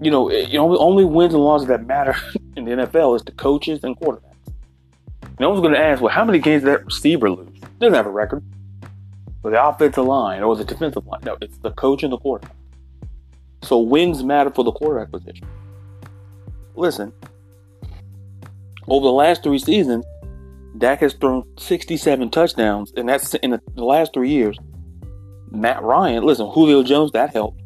[0.00, 2.16] You know, you know, only wins and losses that matter
[2.56, 4.24] in the NFL is the coaches and quarterbacks.
[5.38, 7.58] No one's going to ask, well, how many games did that receiver lose?
[7.78, 8.42] Doesn't have a record.
[9.42, 11.20] But the offensive line or the defensive line.
[11.24, 12.54] No, it's the coach and the quarterback.
[13.62, 15.46] So wins matter for the quarterback position.
[16.74, 17.12] Listen,
[18.86, 20.04] over the last three seasons,
[20.78, 24.58] Dak has thrown 67 touchdowns, and that's in the, last three years.
[25.50, 27.60] Matt Ryan, listen, Julio Jones, that helped.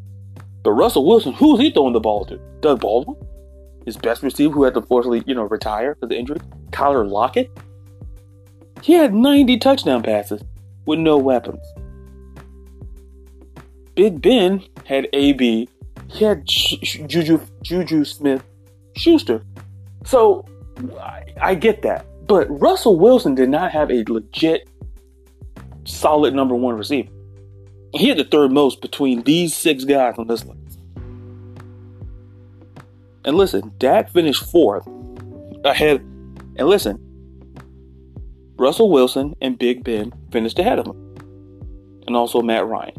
[0.64, 2.38] But Russell Wilson, who's he throwing the ball to?
[2.60, 3.16] Doug Baldwin?
[3.84, 6.40] His best receiver who had to forcibly, you know, retire for the injury?
[6.72, 7.50] Tyler Lockett?
[8.80, 10.42] He had 90 touchdown passes
[10.86, 11.62] with no weapons.
[13.94, 15.68] Big Ben had AB.
[16.08, 18.42] He had Juju, Juju Smith
[18.96, 19.42] Schuster.
[20.06, 20.46] So
[20.98, 22.06] I, I get that.
[22.26, 24.66] But Russell Wilson did not have a legit,
[25.84, 27.10] solid number one receiver.
[27.94, 30.80] He had the third most between these six guys on this list.
[33.24, 34.86] And listen, Dak finished fourth
[35.64, 36.00] ahead.
[36.56, 36.98] And listen,
[38.56, 41.16] Russell Wilson and Big Ben finished ahead of him.
[42.06, 42.94] And also Matt Ryan.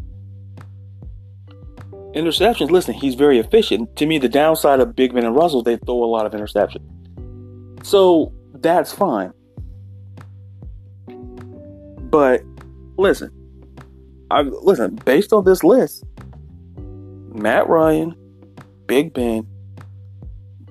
[2.16, 3.96] Interceptions, listen, he's very efficient.
[3.98, 7.86] To me, the downside of Big Ben and Russell, they throw a lot of interceptions.
[7.86, 9.34] So that's fine.
[12.10, 12.42] But
[12.98, 13.45] listen,
[14.32, 16.04] I listen, based on this list,
[17.34, 18.16] Matt Ryan,
[18.88, 19.48] Big Ben,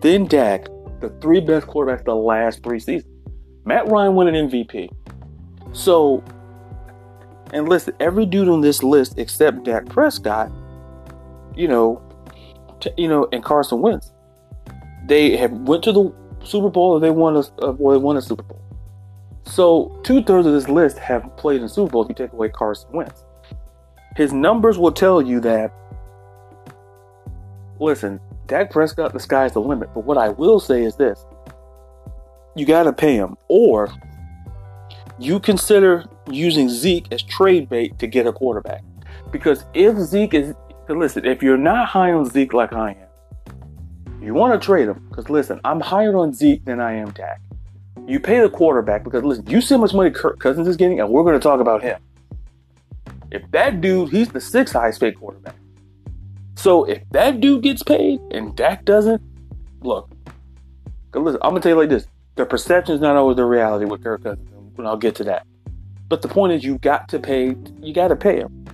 [0.01, 0.67] then Dak,
[1.01, 3.11] the three best quarterbacks the last three seasons.
[3.65, 4.89] Matt Ryan won an MVP.
[5.73, 6.23] So,
[7.53, 10.51] and listen, every dude on this list except Dak Prescott,
[11.57, 12.03] you know,
[12.81, 14.13] t- you know, and Carson Wentz,
[15.07, 16.13] they have went to the
[16.45, 18.61] Super Bowl or they won a uh, or they won a Super Bowl.
[19.47, 22.49] So two thirds of this list have played in Super Bowl if you take away
[22.49, 23.24] Carson Wentz.
[24.17, 25.73] His numbers will tell you that.
[27.81, 29.91] Listen, Dak Prescott, the sky's the limit.
[29.95, 31.25] But what I will say is this:
[32.55, 33.93] you got to pay him, or
[35.19, 38.83] you consider using Zeke as trade bait to get a quarterback.
[39.31, 40.55] Because if Zeke is
[40.89, 45.05] listen, if you're not high on Zeke like I am, you want to trade him
[45.09, 47.41] because listen, I'm higher on Zeke than I am Dak.
[48.07, 51.01] You pay the quarterback because listen, you see how much money Kirk Cousins is getting,
[51.01, 52.01] and we're going to talk about him.
[53.35, 55.57] If that dude, he's the sixth highest paid quarterback.
[56.57, 59.21] So if that dude gets paid and Dak doesn't,
[59.81, 60.11] look,
[61.15, 64.03] listen, I'm gonna tell you like this: the perception is not always the reality with
[64.03, 65.47] Kirk Cousins, and I'll get to that.
[66.09, 67.57] But the point is, you got to pay.
[67.81, 68.65] You got to pay him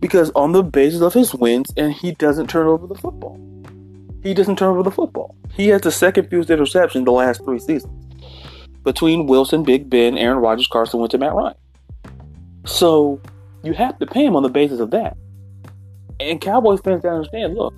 [0.00, 3.38] because on the basis of his wins, and he doesn't turn over the football
[4.22, 5.34] he doesn't turn over the football.
[5.52, 7.92] He has the second fewest interception the last three seasons
[8.84, 11.54] between Wilson, Big Ben, Aaron Rodgers, Carson Wentz, and Matt Ryan.
[12.64, 13.20] So
[13.64, 15.16] you have to pay him on the basis of that.
[16.20, 17.74] And Cowboys fans gotta understand, look.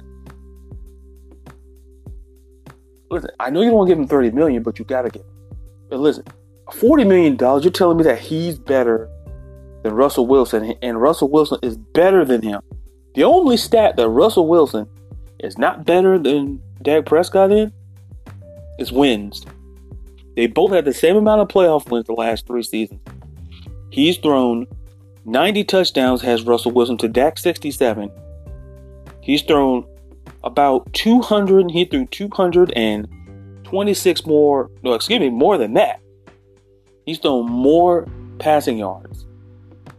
[3.10, 5.22] Listen, I know you don't want to give him 30 million, but you gotta give
[5.22, 5.56] him.
[5.90, 6.24] But listen,
[6.72, 9.08] 40 million dollars, you're telling me that he's better
[9.82, 12.60] than Russell Wilson, and Russell Wilson is better than him.
[13.14, 14.88] The only stat that Russell Wilson
[15.38, 17.72] is not better than Dak Prescott in
[18.78, 19.44] is wins.
[20.36, 23.00] They both had the same amount of playoff wins the last three seasons.
[23.90, 24.66] He's thrown
[25.24, 28.10] 90 touchdowns, has Russell Wilson to Dak 67.
[29.20, 29.86] He's thrown
[30.42, 36.00] about 200, he threw 226 more, no, excuse me, more than that.
[37.06, 38.06] He's thrown more
[38.38, 39.26] passing yards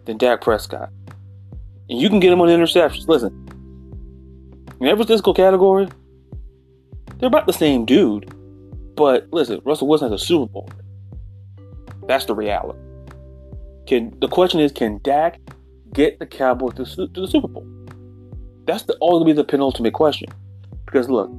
[0.05, 0.89] than Dak Prescott.
[1.89, 3.07] And you can get him on interceptions.
[3.07, 3.47] Listen,
[4.79, 5.87] in every physical category,
[7.17, 8.31] they're about the same dude.
[8.95, 10.69] But listen, Russell Wilson has a Super Bowl.
[12.07, 12.79] That's the reality.
[13.87, 15.39] Can the question is, can Dak
[15.93, 17.65] get the Cowboys to, to the Super Bowl?
[18.65, 20.29] That's the be the penultimate question.
[20.85, 21.29] Because look,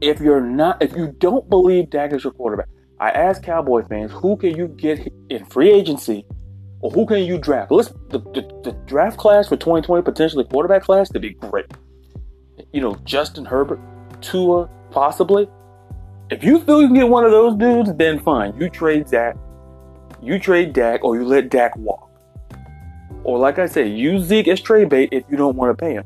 [0.00, 2.68] if you're not, if you don't believe Dak is your quarterback,
[3.00, 6.24] I ask Cowboy fans, who can you get in free agency,
[6.80, 7.70] or who can you draft?
[7.70, 11.66] Listen, the, the, the draft class for 2020, potentially quarterback class, could be great.
[12.72, 13.80] You know, Justin Herbert,
[14.20, 15.48] Tua, possibly.
[16.30, 18.58] If you feel you can get one of those dudes, then fine.
[18.60, 19.36] You trade Dak.
[20.22, 22.10] You trade Dak, or you let Dak walk.
[23.24, 25.94] Or like I said, use Zeke as trade bait if you don't want to pay
[25.94, 26.04] him.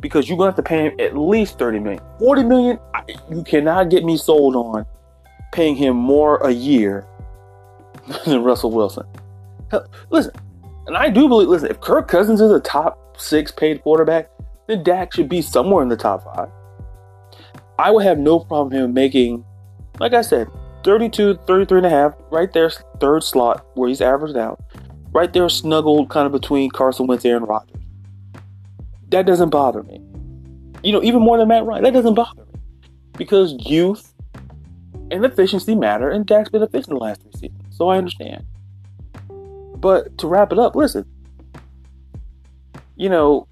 [0.00, 2.02] Because you're to have to pay him at least 30 million.
[2.18, 2.78] 40 million,
[3.30, 4.84] you cannot get me sold on
[5.52, 7.06] paying him more a year
[8.24, 9.06] than Russell Wilson.
[9.70, 10.32] Hell, listen,
[10.86, 14.30] and I do believe, listen, if Kirk Cousins is a top six paid quarterback,
[14.66, 16.48] then Dak should be somewhere in the top five.
[17.78, 19.44] I would have no problem him making,
[20.00, 20.48] like I said,
[20.84, 24.60] 32, 33 and a half, right there, third slot where he's averaged out
[25.12, 27.80] right there snuggled kind of between Carson Wentz Aaron Rodgers.
[29.08, 30.00] That doesn't bother me.
[30.82, 32.60] You know, even more than Matt Ryan, that doesn't bother me.
[33.16, 34.12] Because youth
[35.10, 37.76] and efficiency matter, and Dak's been efficient the last three seasons.
[37.76, 38.46] So I understand.
[39.76, 41.04] But to wrap it up, listen.
[42.96, 43.46] You know,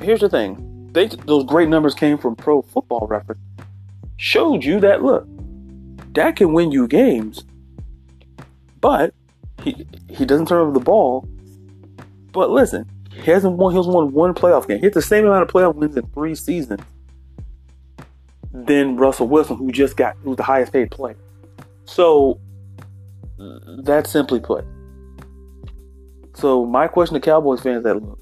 [0.00, 0.90] here's the thing.
[0.92, 3.40] They, those great numbers came from Pro Football Reference.
[4.18, 5.26] Showed you that look,
[6.16, 7.44] Dak can win you games,
[8.80, 9.12] but
[9.62, 11.28] he he doesn't turn over the ball.
[12.32, 13.72] But listen, he hasn't won.
[13.72, 14.78] He has won one playoff game.
[14.78, 16.80] He has the same amount of playoff wins in three seasons
[18.50, 21.18] than Russell Wilson, who just got who's the highest paid player.
[21.84, 22.40] So
[23.84, 24.64] that's simply put.
[26.32, 28.18] So my question to Cowboys fans that look,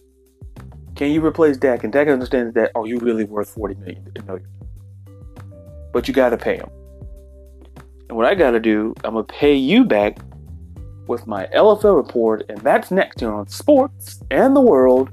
[0.96, 1.84] can you replace Dak?
[1.84, 2.72] And Dak understands that.
[2.74, 4.04] Oh, Are you really worth forty million?
[4.26, 4.40] No,
[5.92, 6.68] but you got to pay him.
[8.08, 10.18] And what I got to do, I'm gonna pay you back
[11.06, 15.10] with my LFL report, and that's next here on Sports and the World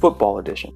[0.00, 0.74] Football Edition.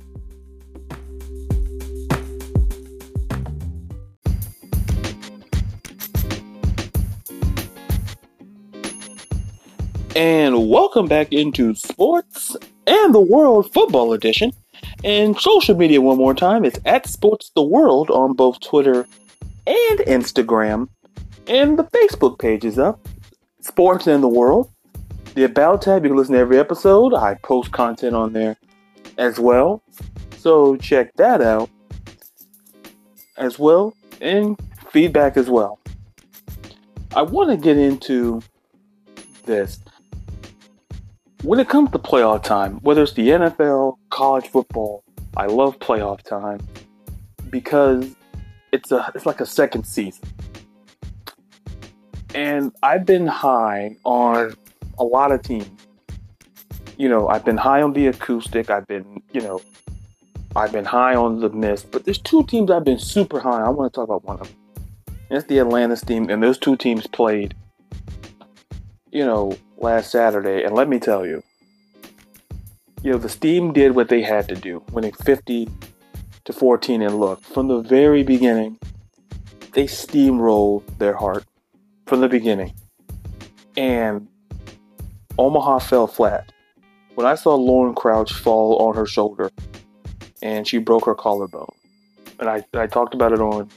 [10.14, 14.52] And welcome back into Sports and the World Football Edition.
[15.04, 19.06] And social media, one more time, it's at Sports the World on both Twitter
[19.66, 20.88] and Instagram.
[21.48, 23.08] And the Facebook page is up
[23.60, 24.70] sports in the world.
[25.34, 27.14] The About tab, you can listen to every episode.
[27.14, 28.56] I post content on there
[29.16, 29.82] as well.
[30.36, 31.70] So check that out
[33.36, 34.58] as well and
[34.90, 35.78] feedback as well.
[37.14, 38.42] I want to get into
[39.44, 39.80] this.
[41.42, 45.04] When it comes to playoff time, whether it's the NFL, college football,
[45.36, 46.60] I love playoff time
[47.48, 48.14] because
[48.72, 50.24] it's a it's like a second season.
[52.34, 54.54] And I've been high on
[54.98, 55.68] a lot of teams.
[56.96, 58.70] You know, I've been high on the acoustic.
[58.70, 59.62] I've been, you know,
[60.56, 61.90] I've been high on the mist.
[61.90, 63.62] But there's two teams I've been super high.
[63.62, 64.56] I want to talk about one of them.
[65.30, 67.54] It's the Atlanta team, and those two teams played,
[69.12, 70.64] you know, last Saturday.
[70.64, 71.42] And let me tell you,
[73.02, 75.68] you know, the Steam did what they had to do, winning 50
[76.44, 77.02] to 14.
[77.02, 78.78] And look, from the very beginning,
[79.72, 81.44] they steamrolled their heart
[82.08, 82.72] from the beginning.
[83.76, 84.26] And
[85.38, 86.52] Omaha fell flat.
[87.14, 89.50] When I saw Lauren Crouch fall on her shoulder
[90.42, 91.72] and she broke her collarbone,
[92.40, 93.68] and I, I talked about it on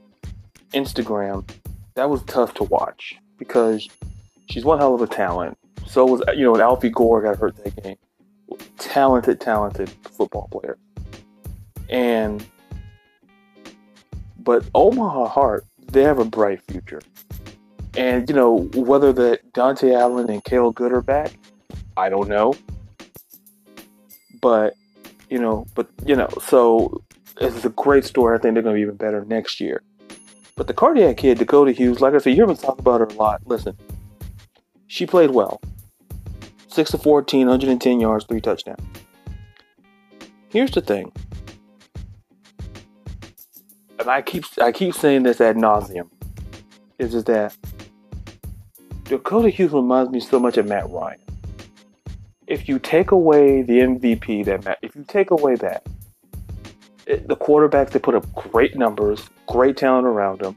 [0.74, 1.48] Instagram,
[1.96, 3.90] that was tough to watch because
[4.50, 5.58] she's one hell of a talent.
[5.88, 7.98] So was, you know, Alfie Gore got hurt that game.
[8.78, 10.78] Talented, talented football player.
[11.90, 12.46] And,
[14.38, 17.02] but Omaha Heart, they have a bright future.
[17.96, 21.38] And, you know, whether that Dante Allen and Cale Good are back,
[21.98, 22.54] I don't know.
[24.42, 24.76] But
[25.30, 27.02] you know, but you know, so
[27.40, 28.38] it's a great story.
[28.38, 29.82] I think they're going to be even better next year.
[30.56, 33.08] But the cardiac kid, Dakota Hughes, like I said, you hear me talk about her
[33.08, 33.42] a lot.
[33.46, 33.76] Listen,
[34.88, 35.62] she played well.
[36.68, 38.82] 6 to 14, 110 yards, three touchdowns.
[40.50, 41.12] Here's the thing.
[44.00, 46.10] And I keep I keep saying this ad nauseum.
[47.00, 47.56] Is just that
[49.12, 51.20] Dakota Hughes reminds me so much of Matt Ryan.
[52.48, 55.86] If you take away the MVP that Matt, if you take away that,
[57.06, 60.56] it, the quarterbacks they put up great numbers, great talent around them.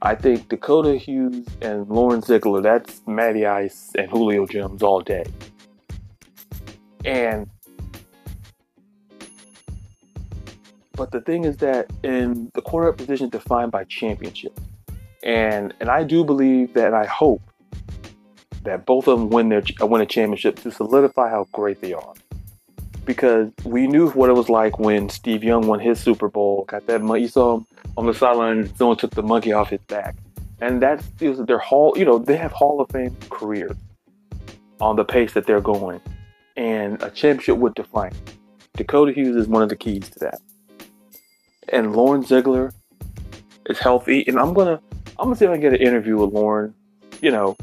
[0.00, 5.26] I think Dakota Hughes and Lauren Ziegler, that's Matty Ice and Julio Jones all day.
[7.04, 7.46] And
[10.94, 14.58] but the thing is that in the quarterback position defined by championship.
[15.22, 17.42] And and I do believe that I hope
[18.66, 21.92] that both of them win their uh, win a championship to solidify how great they
[21.92, 22.14] are.
[23.04, 26.86] Because we knew what it was like when Steve Young won his Super Bowl, got
[26.88, 27.22] that money.
[27.22, 30.16] You saw him on the sideline, someone took the monkey off his back,
[30.60, 31.94] and that's their hall.
[31.96, 33.76] You know, they have Hall of Fame careers
[34.80, 36.00] on the pace that they're going,
[36.56, 38.12] and a championship would define.
[38.74, 40.40] Dakota Hughes is one of the keys to that,
[41.72, 42.74] and Lauren Ziegler
[43.66, 44.80] is healthy, and I'm gonna
[45.18, 46.74] I'm gonna see if I can get an interview with Lauren.
[47.22, 47.56] You know,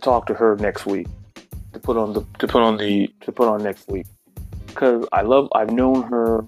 [0.00, 1.06] talk to her next week
[1.72, 4.06] to put on the to put on the to put on next week
[4.66, 6.44] because I love I've known her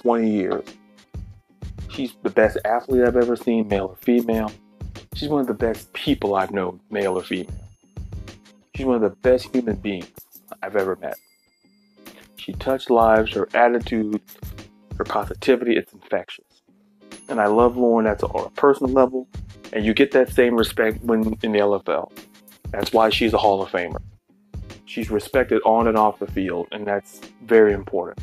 [0.00, 0.64] 20 years.
[1.88, 4.52] She's the best athlete I've ever seen, male or female.
[5.14, 7.52] She's one of the best people I've known, male or female.
[8.74, 10.10] She's one of the best human beings
[10.62, 11.16] I've ever met.
[12.36, 14.20] She touched lives, her attitude,
[14.96, 16.62] her positivity, it's infectious.
[17.28, 19.28] And I love Lauren at a personal level
[19.72, 22.10] and you get that same respect when in the LFL.
[22.70, 24.00] That's why she's a Hall of Famer.
[24.84, 28.18] She's respected on and off the field, and that's very important.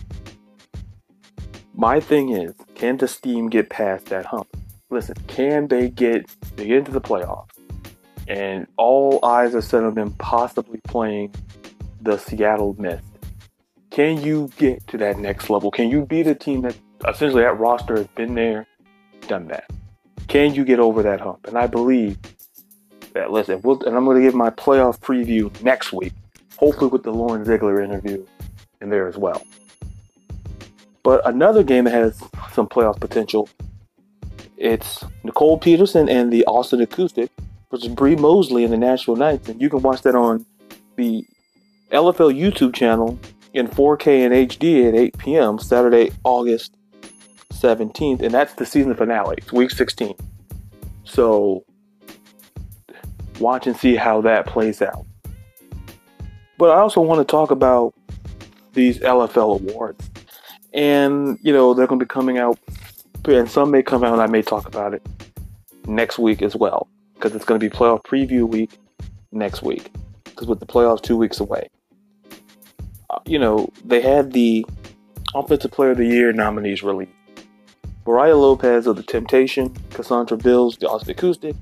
[1.74, 4.48] My thing is, can the Steam get past that hump?
[4.89, 7.52] Listen, can they get they get into the playoffs?
[8.28, 11.34] And all eyes are set on them possibly playing
[12.02, 13.04] the Seattle Mist.
[13.89, 15.72] Can you get to that next level?
[15.72, 16.76] Can you be the team that
[17.08, 18.68] essentially that roster has been there,
[19.28, 19.70] done that?
[20.28, 21.48] Can you get over that hump?
[21.48, 22.18] And I believe
[23.14, 26.14] that, listen, we'll, and I'm going to give my playoff preview next week,
[26.58, 28.26] hopefully with the Lauren Ziegler interview
[28.82, 29.46] in there as well.
[31.04, 32.22] But another game that has
[32.52, 33.50] some playoff potential,
[34.58, 37.32] it's Nicole Peterson and the Austin Acoustic
[37.72, 39.50] versus Bree Mosley and the Nashville Knights.
[39.50, 40.46] And you can watch that on
[40.98, 41.26] the
[41.92, 43.18] LFL YouTube channel
[43.54, 45.60] in 4K and HD at 8 p.m.
[45.60, 46.77] Saturday, August
[47.54, 49.36] 17th, and that's the season finale.
[49.38, 50.16] It's week 16.
[51.04, 51.64] So
[53.39, 55.06] watch and see how that plays out.
[56.58, 57.93] But I also want to talk about
[58.74, 60.10] these LFL awards.
[60.74, 62.60] And, you know, they're going to be coming out,
[63.26, 65.06] and some may come out, and I may talk about it
[65.88, 68.78] next week as well, because it's going to be playoff preview week
[69.32, 69.91] next week,
[70.26, 71.70] because with the playoffs two weeks away.
[73.10, 74.66] Uh, you know, they had the
[75.34, 77.12] Offensive Player of the Year nominees released.
[78.08, 81.58] Mariah Lopez of The Temptation, Cassandra Bills, the Austin Acoustic,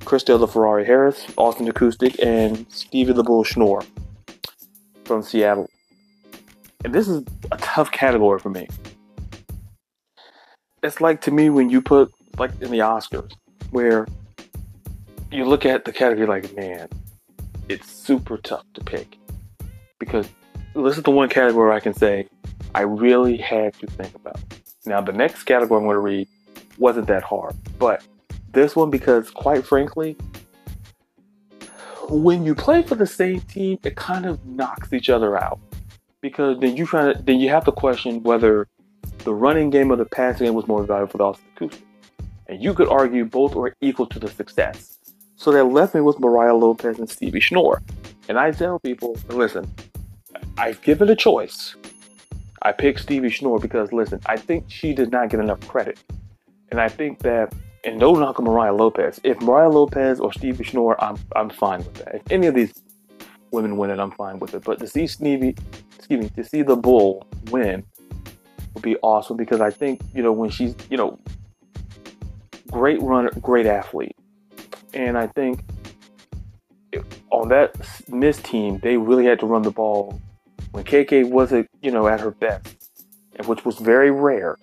[0.00, 3.82] Christelle Ferrari Harris, Austin Acoustic, and Stevie the Bull Schnorr
[5.06, 5.70] from Seattle.
[6.84, 8.68] And this is a tough category for me.
[10.82, 13.32] It's like to me when you put, like in the Oscars,
[13.70, 14.06] where
[15.32, 16.90] you look at the category like, man,
[17.70, 19.16] it's super tough to pick.
[19.98, 20.28] Because
[20.74, 22.28] this is the one category I can say
[22.74, 24.38] I really had to think about.
[24.86, 26.28] Now, the next category I'm going to read
[26.78, 28.02] wasn't that hard, but
[28.52, 30.16] this one, because quite frankly,
[32.08, 35.58] when you play for the same team, it kind of knocks each other out
[36.20, 38.66] because then you try to then you have to question whether
[39.24, 41.86] the running game or the passing game was more valuable the Austin Acoustic.
[42.46, 44.98] And you could argue both are equal to the success.
[45.36, 47.82] So that left me with Mariah Lopez and Stevie Schnorr.
[48.28, 49.70] And I tell people, listen,
[50.56, 51.74] I've given a choice.
[52.64, 55.98] I picked Stevie Schnorr because, listen, I think she did not get enough credit.
[56.70, 57.54] And I think that,
[57.84, 59.20] and no knock on Mariah Lopez.
[59.22, 62.14] If Mariah Lopez or Stevie Schnorr, I'm, I'm fine with that.
[62.14, 62.72] If any of these
[63.50, 64.64] women win it, I'm fine with it.
[64.64, 65.54] But to see Stevie,
[65.94, 67.84] excuse me, to see the Bull win
[68.72, 71.18] would be awesome because I think, you know, when she's, you know,
[72.70, 74.16] great runner, great athlete.
[74.94, 75.60] And I think
[77.30, 77.76] on that
[78.08, 80.20] Mist team, they really had to run the ball
[80.74, 83.04] when KK wasn't, you know, at her best,
[83.36, 84.58] and which was very rare,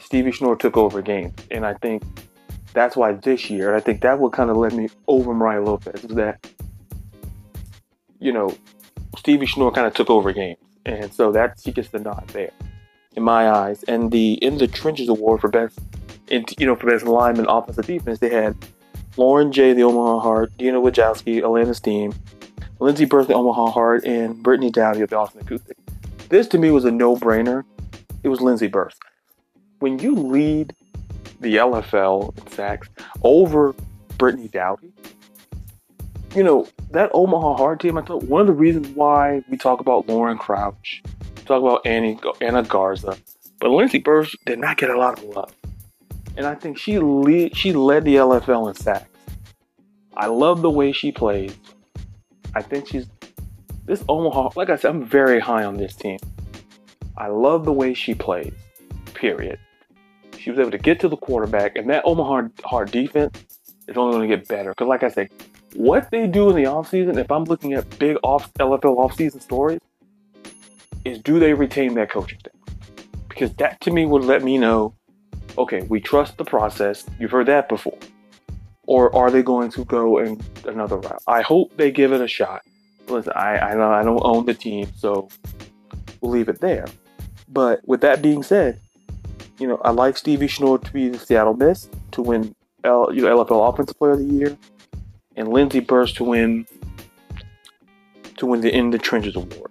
[0.00, 1.32] Stevie Schnorr took over games.
[1.52, 2.02] And I think
[2.72, 6.02] that's why this year, I think that would kind of let me over Mariah Lopez,
[6.02, 6.44] is that,
[8.18, 8.52] you know,
[9.16, 12.50] Stevie Schnorr kind of took over games, and so that he gets the nod there,
[13.14, 13.84] in my eyes.
[13.84, 15.78] And the in the trenches award for best,
[16.26, 18.56] in, you know, for best lineman, offensive defense, they had
[19.16, 22.12] Lauren J, the Omaha Heart, Dina Wojcicki, Atlanta Steam,
[22.82, 25.76] Lindsey Burke, the Omaha Heart, and Brittany Dowdy of the Austin Acoustic.
[26.28, 27.62] This to me was a no-brainer.
[28.24, 28.94] It was Lindsey Burke.
[29.78, 30.74] When you lead
[31.40, 32.88] the LFL in sacks
[33.22, 33.72] over
[34.18, 34.92] Brittany Dowdy,
[36.34, 39.78] you know, that Omaha Heart team, I thought one of the reasons why we talk
[39.78, 41.04] about Lauren Crouch,
[41.44, 43.16] talk about Annie, Anna Garza,
[43.60, 45.54] but Lindsey Burke did not get a lot of love.
[46.36, 49.08] And I think she lead, she led the LFL in sacks.
[50.16, 51.56] I love the way she plays.
[52.54, 53.06] I think she's
[53.84, 54.50] this Omaha.
[54.56, 56.18] Like I said, I'm very high on this team.
[57.16, 58.52] I love the way she plays.
[59.14, 59.58] Period.
[60.38, 63.44] She was able to get to the quarterback, and that Omaha Heart defense
[63.86, 64.70] is only going to get better.
[64.70, 65.30] Because, like I said,
[65.74, 69.80] what they do in the offseason, if I'm looking at big off LFL offseason stories,
[71.04, 72.54] is do they retain their coaching staff?
[73.28, 74.94] Because that to me would let me know,
[75.58, 77.04] okay, we trust the process.
[77.18, 77.98] You've heard that before.
[78.86, 81.22] Or are they going to go in another route?
[81.26, 82.62] I hope they give it a shot.
[83.08, 85.28] Listen, I, I, I don't own the team, so
[86.20, 86.86] we'll leave it there.
[87.48, 88.80] But with that being said,
[89.58, 92.54] you know, I like Stevie Schnorr to be the Seattle Mist to win
[92.84, 94.56] L, you know, LFL Offensive Player of the Year
[95.36, 96.66] and Lindsey Burke to win
[98.36, 99.70] to win the In the Trenches Award.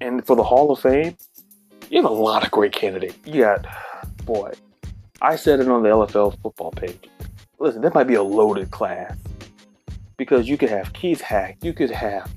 [0.00, 1.16] And for the Hall of Fame,
[1.88, 3.16] you have a lot of great candidates.
[3.26, 3.66] Got,
[4.24, 4.52] boy,
[5.22, 7.08] I said it on the LFL football page.
[7.60, 9.16] Listen, that might be a loaded class
[10.16, 12.30] because you could have Keith Hack, you could have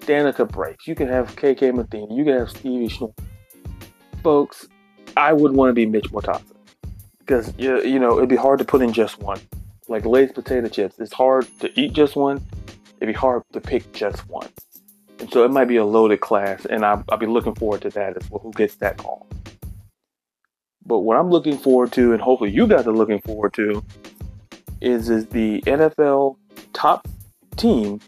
[0.00, 3.14] Danica Breaks, you could have KK Matheny, you could have Stevie Schnorr.
[4.24, 4.66] Folks,
[5.16, 6.42] I would want to be Mitch Mortaza
[7.20, 9.40] because you, you know it'd be hard to put in just one
[9.88, 10.98] like Lay's potato chips.
[10.98, 12.44] It's hard to eat just one.
[13.00, 14.48] It'd be hard to pick just one.
[15.20, 17.90] And so it might be a loaded class, and I'll, I'll be looking forward to
[17.90, 18.40] that as well.
[18.40, 19.28] Who gets that call?
[20.84, 23.84] But what I'm looking forward to, and hopefully you guys are looking forward to,
[24.82, 26.36] is is the NFL
[26.72, 27.06] top
[27.56, 28.00] team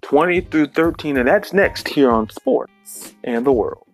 [0.00, 3.86] 20 through 13, and that's next here on Sports and the World.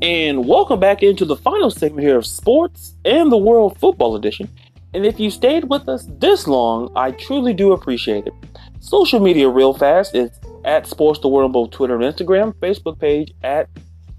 [0.00, 4.48] And welcome back into the final segment here of Sports and the World Football Edition.
[4.94, 8.32] And if you stayed with us this long, I truly do appreciate it.
[8.80, 10.30] Social media, real fast, is
[10.68, 13.70] at Sports the World on both Twitter and Instagram, Facebook page at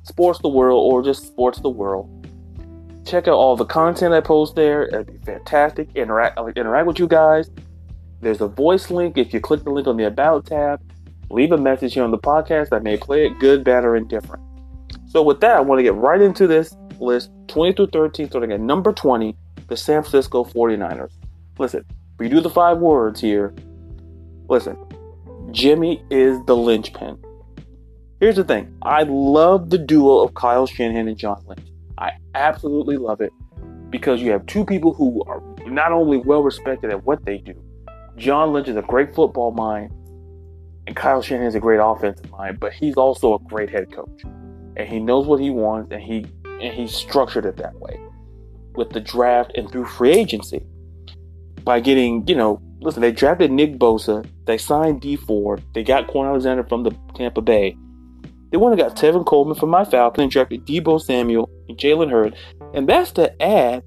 [0.01, 2.09] Sports the World, or just Sports the World.
[3.05, 4.87] Check out all the content I post there.
[4.87, 5.89] It'd be fantastic.
[5.95, 7.51] Interact, uh, interact with you guys.
[8.21, 9.15] There's a voice link.
[9.15, 10.81] If you click the link on the About tab,
[11.29, 12.73] leave a message here on the podcast.
[12.73, 14.43] I may play it good, bad, or indifferent.
[15.05, 18.51] So with that, I want to get right into this list 20 through 13, starting
[18.51, 19.35] at number 20,
[19.67, 21.11] the San Francisco 49ers.
[21.59, 21.85] Listen,
[22.17, 23.53] we do the five words here.
[24.47, 24.75] Listen,
[25.51, 27.17] Jimmy is the linchpin.
[28.19, 31.67] Here's the thing I love the duo of Kyle Shanahan and John Lynch.
[31.97, 33.31] I absolutely love it
[33.89, 37.55] because you have two people who are not only well respected at what they do.
[38.15, 39.91] John Lynch is a great football mind,
[40.87, 44.23] and Kyle Shanahan is a great offensive mind, but he's also a great head coach
[44.79, 46.25] and he knows what he wants and he
[46.61, 47.99] and he structured it that way
[48.75, 50.63] with the draft and through free agency
[51.63, 55.63] by getting you know listen they drafted Nick Bosa they signed Dee Ford.
[55.73, 57.77] they got Kwon Alexander from the Tampa Bay.
[58.51, 62.09] They went and got Tevin Coleman from my Falcon and drafted Deebo Samuel and Jalen
[62.09, 62.35] Hurd
[62.73, 63.83] and that's to add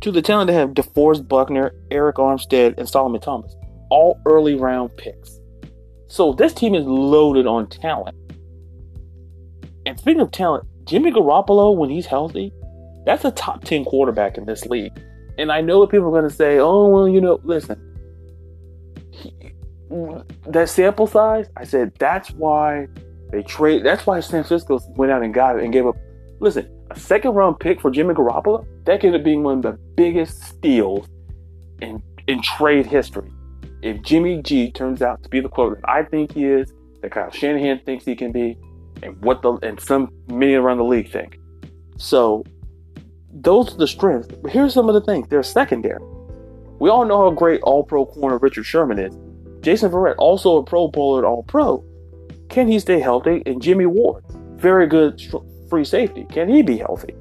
[0.00, 3.54] to the talent they have DeForest Buckner Arik Armstead and Solomon Thomas.
[3.90, 5.38] All early round picks.
[6.08, 8.16] So this team is loaded on talent.
[9.86, 12.52] And speaking of talent, Jimmy Garoppolo, when he's healthy,
[13.04, 14.92] that's a top 10 quarterback in this league.
[15.38, 17.80] And I know what people are going to say, oh, well, you know, listen,
[20.46, 22.88] that sample size, I said, that's why
[23.30, 25.96] they trade, that's why San Francisco went out and got it and gave up.
[26.40, 29.78] Listen, a second round pick for Jimmy Garoppolo, that could have been one of the
[29.96, 31.06] biggest steals
[31.80, 33.30] in, in trade history.
[33.82, 37.30] If Jimmy G turns out to be the quarterback I think he is, that Kyle
[37.30, 38.58] Shanahan thinks he can be,
[39.02, 41.38] and what the and some many around the league think.
[41.96, 42.44] So
[43.32, 44.28] those are the strengths.
[44.28, 45.28] But here's some of the things.
[45.28, 46.02] They're secondary.
[46.80, 49.16] We all know how great All Pro corner Richard Sherman is.
[49.68, 51.84] Jason Verrett, also a Pro Bowler All Pro.
[52.48, 53.42] Can he stay healthy?
[53.44, 54.24] And Jimmy Ward,
[54.56, 55.20] very good
[55.68, 56.24] free safety.
[56.30, 57.14] Can he be healthy?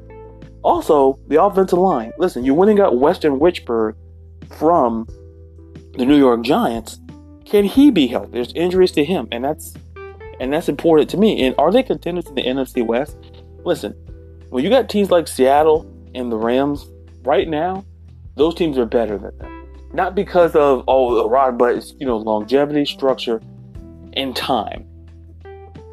[0.63, 2.13] Also, the offensive line.
[2.17, 3.95] Listen, you went and got Weston Richburg
[4.49, 5.09] from
[5.97, 7.01] the New York Giants.
[7.43, 8.31] Can he be healthy?
[8.31, 9.73] There's injuries to him, and that's
[10.39, 11.45] and that's important to me.
[11.45, 13.17] And are they contenders in the NFC West?
[13.65, 13.91] Listen,
[14.51, 15.85] when you got teams like Seattle
[16.15, 16.87] and the Rams
[17.23, 17.83] right now,
[18.37, 19.57] those teams are better than them.
[19.93, 23.41] Not because of all oh Rod, but it's you know longevity, structure,
[24.13, 24.85] and time.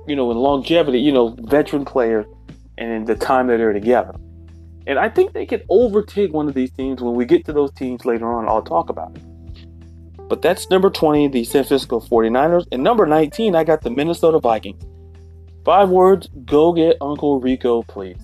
[0.06, 2.26] You know, in longevity, you know, veteran players
[2.76, 4.14] and in the time that they're together.
[4.86, 7.72] And I think they can overtake one of these teams when we get to those
[7.72, 8.46] teams later on.
[8.48, 9.22] I'll talk about it.
[10.28, 12.66] But that's number 20, the San Francisco 49ers.
[12.72, 14.82] And number 19, I got the Minnesota Vikings.
[15.64, 18.20] Five words go get Uncle Rico, please.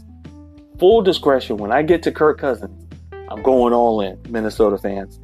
[0.78, 2.86] Full discretion, when I get to Kirk Cousins,
[3.28, 5.18] I'm going all in, Minnesota fans.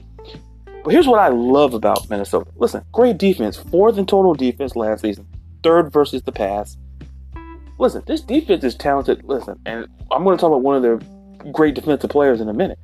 [0.86, 2.48] But here's what I love about Minnesota.
[2.54, 5.26] Listen, great defense, fourth in total defense last season,
[5.64, 6.76] third versus the pass.
[7.80, 9.24] Listen, this defense is talented.
[9.24, 11.00] Listen, and I'm going to talk about one of their
[11.50, 12.78] great defensive players in a minute.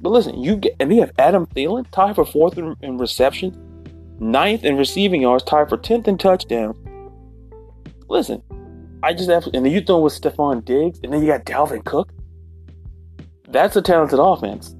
[0.00, 3.52] But listen, you get and you have Adam Thielen tied for fourth in, in reception,
[4.18, 6.74] ninth in receiving yards, tied for tenth in touchdowns.
[8.08, 8.42] Listen,
[9.02, 11.84] I just have, and then you throw with Stefon Diggs, and then you got Dalvin
[11.84, 12.14] Cook.
[13.46, 14.74] That's a talented offense.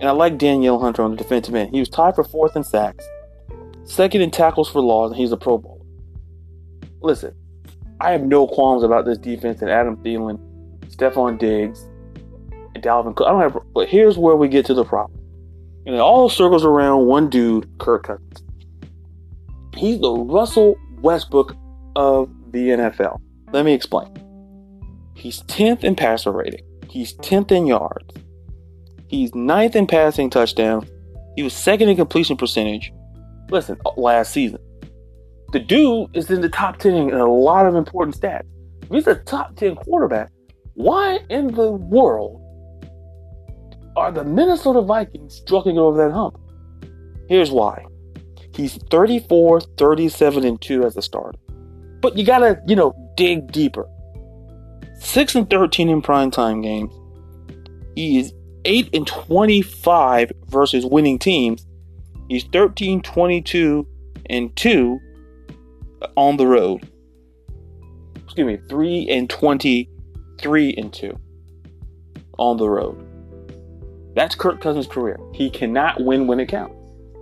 [0.00, 1.70] And I like Danielle Hunter on the defensive end.
[1.70, 3.06] He was tied for fourth in sacks,
[3.84, 5.80] second in tackles for loss, and he's a Pro Bowler.
[7.00, 7.34] Listen,
[8.00, 10.38] I have no qualms about this defense and Adam Thielen,
[10.88, 11.82] Stefon Diggs,
[12.74, 13.26] and Dalvin Cook.
[13.26, 15.20] I don't have, but here's where we get to the problem.
[15.86, 18.42] And it all circles around one dude, Kirk Cousins.
[19.76, 21.56] He's the Russell Westbrook
[21.96, 23.20] of the NFL.
[23.52, 24.08] Let me explain.
[25.14, 26.64] He's 10th in passer rating.
[26.88, 28.14] He's 10th in yards.
[29.14, 30.90] He's ninth in passing touchdowns.
[31.36, 32.92] He was second in completion percentage.
[33.48, 34.58] Listen, uh, last season.
[35.52, 38.42] The dude is in the top 10 in a lot of important stats.
[38.82, 40.32] If he's a top 10 quarterback,
[40.74, 42.40] why in the world
[43.94, 46.36] are the Minnesota Vikings struggling over that hump?
[47.28, 47.86] Here's why.
[48.56, 51.38] He's 34, 37, and 2 as a starter.
[52.00, 53.88] But you gotta, you know, dig deeper.
[54.98, 56.92] 6 and 13 in primetime games.
[57.94, 58.34] He is
[58.64, 61.66] 8 and 25 versus winning teams.
[62.28, 63.86] He's 13, 22,
[64.30, 65.00] and 2
[66.16, 66.88] on the road.
[68.24, 71.18] Excuse me, 3 and 23 and 2
[72.38, 73.00] on the road.
[74.14, 75.18] That's Kirk Cousins' career.
[75.32, 76.74] He cannot win when it counts.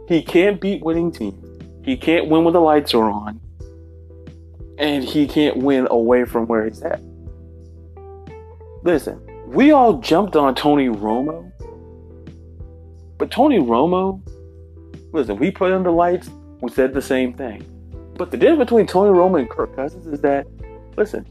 [0.09, 1.63] He can't beat winning teams.
[1.85, 3.41] He can't win when the lights are on.
[4.79, 7.01] And he can't win away from where he's at.
[8.85, 9.21] Listen,
[9.53, 11.51] we all jumped on Tony Romo.
[13.19, 14.21] But Tony Romo,
[15.13, 16.31] listen, we put the lights,
[16.61, 17.63] we said the same thing.
[18.17, 20.47] But the difference between Tony Romo and Kirk Cousins is that,
[20.97, 21.27] listen,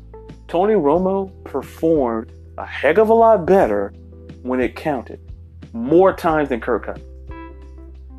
[0.48, 3.92] Tony Romo performed a heck of a lot better
[4.44, 5.20] when it counted
[5.74, 7.08] more times than Kirk Cousins.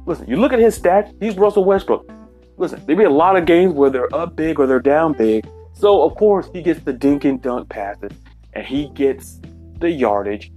[0.04, 2.10] Listen, you look at his stats, he's Russell Westbrook.
[2.56, 5.46] Listen, there be a lot of games where they're up big or they're down big.
[5.74, 8.12] So, of course, he gets the dink and dunk passes
[8.52, 9.40] and he gets
[9.82, 10.50] the yardage.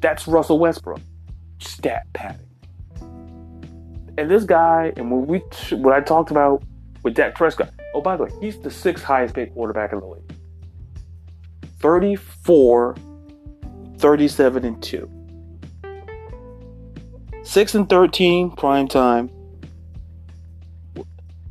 [0.00, 1.00] That's Russell Westbrook.
[1.58, 2.46] Stat padding.
[4.16, 5.38] And this guy, and when we,
[5.76, 6.62] what I talked about
[7.02, 10.06] with Dak Prescott, oh, by the way, he's the sixth highest paid quarterback in the
[10.06, 10.32] league.
[11.80, 12.96] 34,
[13.98, 15.10] 37, and 2.
[17.42, 19.30] 6 and 13 prime time.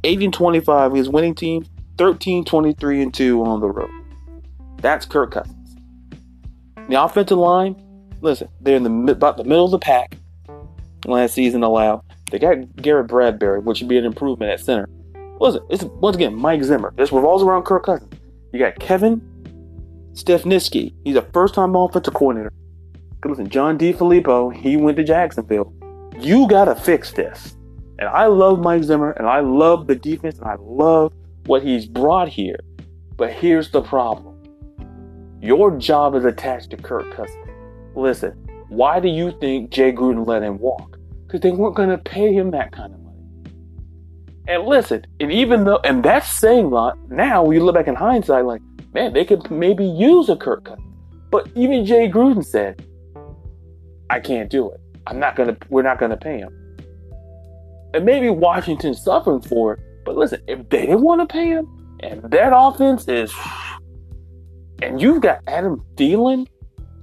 [0.03, 1.65] 8 and 25 his winning team.
[1.97, 3.89] 13, 23 and 2 on the road.
[4.78, 5.57] That's Kirk Cousins.
[6.90, 7.76] The offensive line,
[8.22, 10.18] listen, they're in the about the middle of the pack.
[11.06, 12.02] Last season allowed.
[12.32, 14.90] They got Garrett Bradbury, which would be an improvement at center.
[15.40, 16.94] Listen, it's once again Mike Zimmer.
[16.98, 18.14] This revolves around Kirk Cousins.
[18.52, 19.22] You got Kevin
[20.14, 20.94] Stefanski.
[21.04, 22.52] He's a first-time offensive coordinator.
[23.24, 25.74] Listen, John DeFilippo, he went to Jacksonville.
[26.20, 27.56] You gotta fix this.
[28.00, 31.14] And I love Mike Zimmer and I love the defense and I love
[31.46, 32.60] what he's brought here.
[33.16, 34.27] But here's the problem.
[35.42, 37.48] Your job is attached to Kirk Cousins.
[37.96, 38.32] Listen,
[38.70, 40.98] why do you think Jay Gruden let him walk?
[41.26, 43.18] Because they weren't going to pay him that kind of money.
[44.48, 47.96] And listen, and even though, and that's saying a lot, now we look back in
[47.96, 48.62] hindsight, like,
[48.94, 50.88] man, they could maybe use a Kirk Cousins.
[51.30, 52.86] But even Jay Gruden said,
[54.10, 54.80] I can't do it.
[55.06, 55.58] I'm not gonna.
[55.70, 56.54] We're not gonna pay him.
[57.94, 59.80] And maybe Washington's suffering for it.
[60.06, 63.34] But listen, if they didn't want to pay him, and that offense is,
[64.82, 66.48] and you've got Adam Thielen,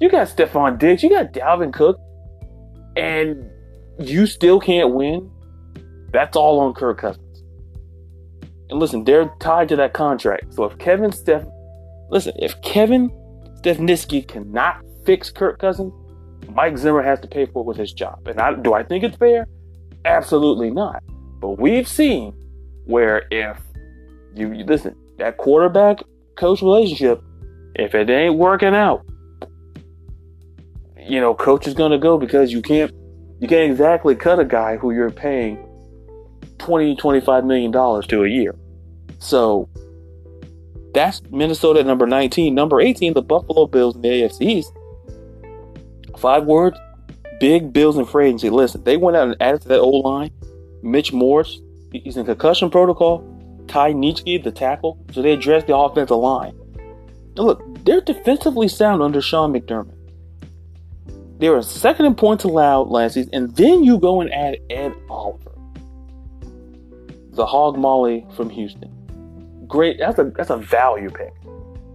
[0.01, 1.99] you got Stefon Diggs, you got Dalvin Cook,
[2.97, 3.51] and
[3.99, 5.31] you still can't win.
[6.13, 7.43] That's all on Kirk Cousins.
[8.71, 10.55] And listen, they're tied to that contract.
[10.55, 11.45] So if Kevin Steph,
[12.11, 13.11] listen, if Kevin
[13.61, 15.93] Stefanski cannot fix Kirk Cousins,
[16.51, 18.27] Mike Zimmer has to pay for it with his job.
[18.27, 19.47] And I, do I think it's fair?
[20.05, 21.03] Absolutely not.
[21.41, 22.33] But we've seen
[22.85, 23.59] where if
[24.35, 26.03] you, you listen, that quarterback
[26.37, 27.23] coach relationship,
[27.75, 29.05] if it ain't working out,
[30.99, 32.93] you know, coach is to go because you can't
[33.41, 35.59] you can't exactly cut a guy who you're paying
[36.59, 38.55] 20 25 million dollars to a year.
[39.19, 39.69] So
[40.95, 42.55] that's Minnesota at number 19.
[42.55, 44.73] Number 18, the Buffalo Bills in the AFC East.
[46.17, 46.79] Five words,
[47.41, 48.49] big Bills and free agency.
[48.49, 50.31] Listen, they went out and added to that old line.
[50.83, 51.61] Mitch Morse,
[51.93, 53.29] he's in concussion protocol.
[53.67, 55.05] Ty Nsekhe, the tackle.
[55.13, 56.57] So they addressed the offensive line.
[57.37, 59.95] Look, they're defensively sound under Sean McDermott.
[61.39, 64.95] They were second in points allowed last season, and then you go and add Ed
[65.11, 65.53] Oliver,
[67.33, 68.91] the hog molly from Houston.
[69.67, 71.33] Great, that's a that's a value pick.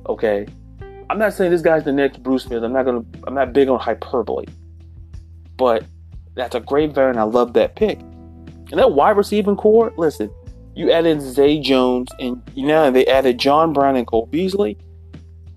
[0.08, 0.46] Okay,
[1.10, 2.64] I'm not saying this guy's the next Bruce Smith.
[2.64, 3.06] I'm not gonna.
[3.26, 4.46] I'm not big on hyperbole,
[5.56, 5.86] but
[6.36, 8.00] that's a great value, and I love that pick.
[8.00, 9.94] And that wide receiving core.
[9.98, 10.30] Listen,
[10.76, 14.78] you added Zay Jones, and you know they added John Brown and Cole Beasley.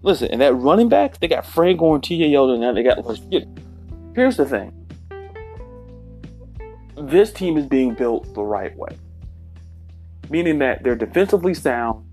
[0.02, 2.30] Listen, and that running backs, they got Frank Gore and T.J.
[2.30, 2.60] Yeldon.
[2.60, 2.98] Now they got.
[4.14, 4.78] Here's the thing.
[6.96, 8.96] This team is being built the right way,
[10.28, 12.04] meaning that they're defensively sound,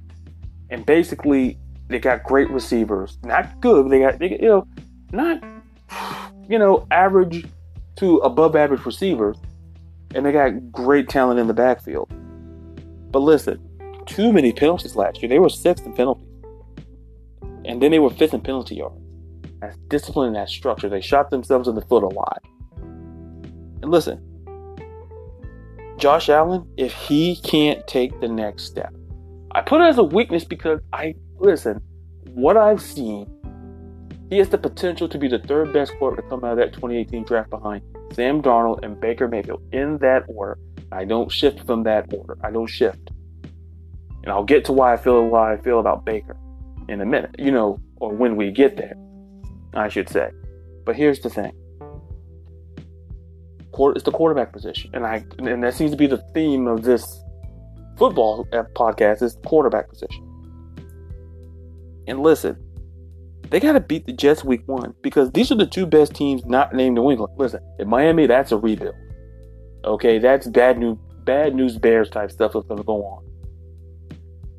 [0.69, 3.17] and basically they got great receivers.
[3.23, 4.67] Not good, they got they, you know,
[5.11, 5.43] not
[6.47, 7.45] you know average
[7.97, 9.37] to above average receivers,
[10.13, 12.09] and they got great talent in the backfield.
[13.11, 13.59] But listen,
[14.05, 15.29] too many penalties last year.
[15.29, 16.28] They were sixth in penalties,
[17.69, 18.99] and then they were fifth in penalty yards.
[19.61, 20.89] That's discipline and that structure.
[20.89, 22.43] They shot themselves in the foot a lot.
[22.77, 24.25] And listen,
[25.99, 28.91] Josh Allen, if he can't take the next step,
[29.51, 31.79] I put it as a weakness because I listen,
[32.31, 33.27] what I've seen,
[34.31, 36.73] he has the potential to be the third best quarterback to come out of that
[36.73, 40.57] 2018 draft behind Sam Darnold and Baker Mayfield in that order.
[40.91, 42.35] I don't shift from that order.
[42.43, 43.11] I don't shift.
[44.23, 46.35] And I'll get to why I feel why I feel about Baker
[46.89, 48.95] in a minute, you know, or when we get there,
[49.73, 50.31] I should say.
[50.85, 51.53] But here's the thing.
[53.95, 57.23] It's the quarterback position, and I and that seems to be the theme of this
[57.97, 60.25] football uh, podcast is quarterback position.
[62.07, 62.57] And listen,
[63.49, 66.43] they got to beat the Jets week one because these are the two best teams
[66.45, 67.33] not named New England.
[67.37, 68.95] Listen, in Miami, that's a rebuild.
[69.85, 73.18] Okay, that's bad news, bad news Bears type stuff that's going to go on.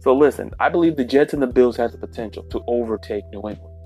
[0.01, 3.49] So listen, I believe the Jets and the Bills have the potential to overtake New
[3.49, 3.77] England.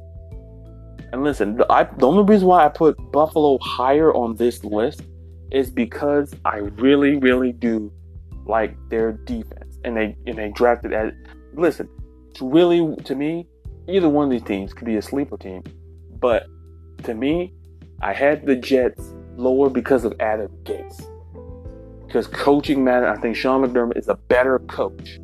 [1.12, 5.03] And listen, the, I, the only reason why I put Buffalo higher on this list
[5.51, 7.93] is because I really, really do
[8.47, 11.12] like their defense, and they and they drafted as.
[11.55, 11.89] Listen,
[12.31, 13.47] it's really to me
[13.89, 15.62] either one of these teams could be a sleeper team.
[16.19, 16.47] But
[17.05, 17.55] to me,
[18.03, 21.05] I had the Jets lower because of Adam Gase,
[22.07, 25.19] Because coaching matter, I think Sean McDermott is a better coach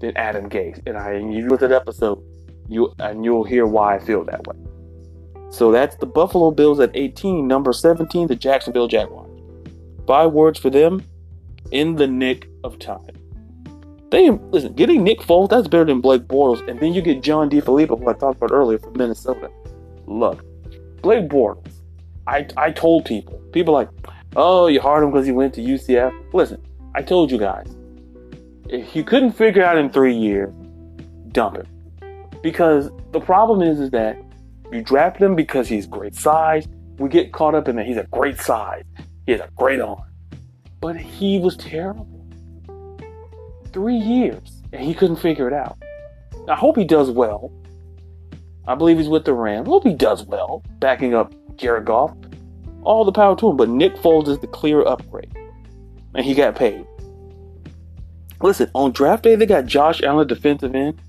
[0.00, 0.80] than Adam Gase.
[0.86, 2.22] And I and you look at episode,
[2.68, 4.56] you and you'll hear why I feel that way.
[5.50, 9.30] So that's the Buffalo Bills at 18, number 17, the Jacksonville Jaguars.
[10.06, 11.04] Five words for them
[11.70, 13.06] in the nick of time.
[14.10, 16.66] They listen, getting Nick Foles, that's better than Blake Bortles.
[16.68, 19.50] And then you get John DeFilippo, who I talked about earlier from Minnesota.
[20.06, 20.44] Look,
[21.02, 21.72] Blake Bortles,
[22.26, 23.88] I, I told people, people like,
[24.36, 26.12] oh, you hard him because he went to UCF.
[26.32, 26.64] Listen,
[26.94, 27.74] I told you guys,
[28.68, 30.52] if you couldn't figure it out in three years,
[31.32, 31.66] dump him.
[32.42, 34.16] Because the problem is, is that
[34.72, 36.66] you draft him because he's great size.
[36.98, 38.84] We get caught up in that he's a great size.
[39.26, 40.02] He has a great arm.
[40.80, 42.08] But he was terrible
[43.72, 45.76] three years and he couldn't figure it out.
[46.48, 47.52] I hope he does well.
[48.66, 49.66] I believe he's with the Rams.
[49.66, 52.14] I hope he does well, backing up Jared Goff.
[52.82, 55.34] All the power to him, but Nick Foles is the clear upgrade.
[56.14, 56.86] And he got paid.
[58.42, 61.00] Listen, on draft day, they got Josh Allen, defensive end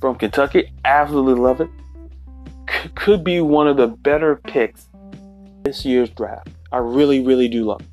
[0.00, 0.72] from Kentucky.
[0.84, 1.68] Absolutely love it.
[2.70, 4.88] C- could be one of the better picks
[5.64, 6.48] this year's draft.
[6.72, 7.86] I really, really do love it.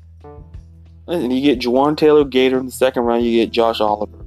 [1.08, 4.18] And you get Jawaan Taylor Gator in the second round, you get Josh Oliver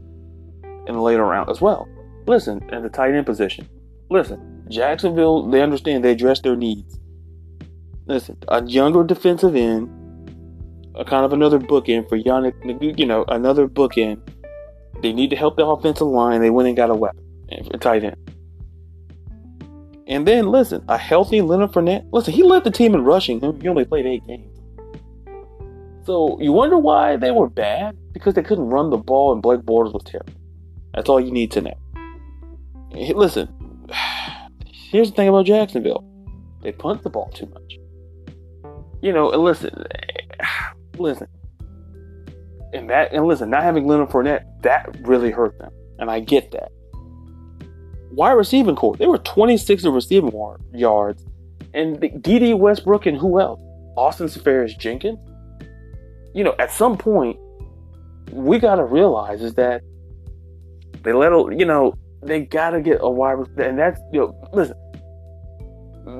[0.88, 1.88] in the later round as well.
[2.26, 3.68] Listen, at the tight end position.
[4.10, 7.00] Listen, Jacksonville, they understand they address their needs.
[8.06, 9.90] Listen, a younger defensive end,
[11.00, 14.20] a kind of another bookend for Yannick, you know, another bookend.
[15.02, 16.42] They need to help the offensive line.
[16.42, 18.18] They went and got a weapon, a tight end.
[20.08, 22.06] And then, listen, a healthy Leonard Fournette.
[22.12, 23.40] Listen, he led the team in rushing.
[23.62, 24.60] He only played eight games.
[26.04, 27.96] So you wonder why they were bad?
[28.12, 30.34] Because they couldn't run the ball and Blake Bortles was terrible.
[30.94, 31.78] That's all you need to know.
[32.92, 33.48] Hey, listen,
[34.66, 36.04] here's the thing about Jacksonville.
[36.62, 37.78] They punt the ball too much.
[39.02, 39.86] You know, listen,
[41.00, 41.28] listen.
[42.74, 45.72] And that and listen, not having Leonard Fournette, that really hurt them.
[45.98, 46.72] And I get that.
[48.12, 50.32] Wide receiving core, they were 26 in receiving
[50.74, 51.26] yards
[51.74, 53.62] And Dede Westbrook and who else?
[53.96, 55.20] Austin Seferian Jenkins.
[56.34, 57.38] You know, at some point,
[58.32, 59.82] we got to realize is that
[61.04, 63.38] they let, you know, they got to get a wide.
[63.58, 64.76] And that's, you know, listen,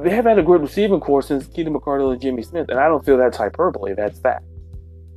[0.04, 2.70] they have had a great receiving corps since Keenan McCardell and Jimmy Smith.
[2.70, 3.94] And I don't feel that's hyperbole.
[3.94, 4.44] That's fact.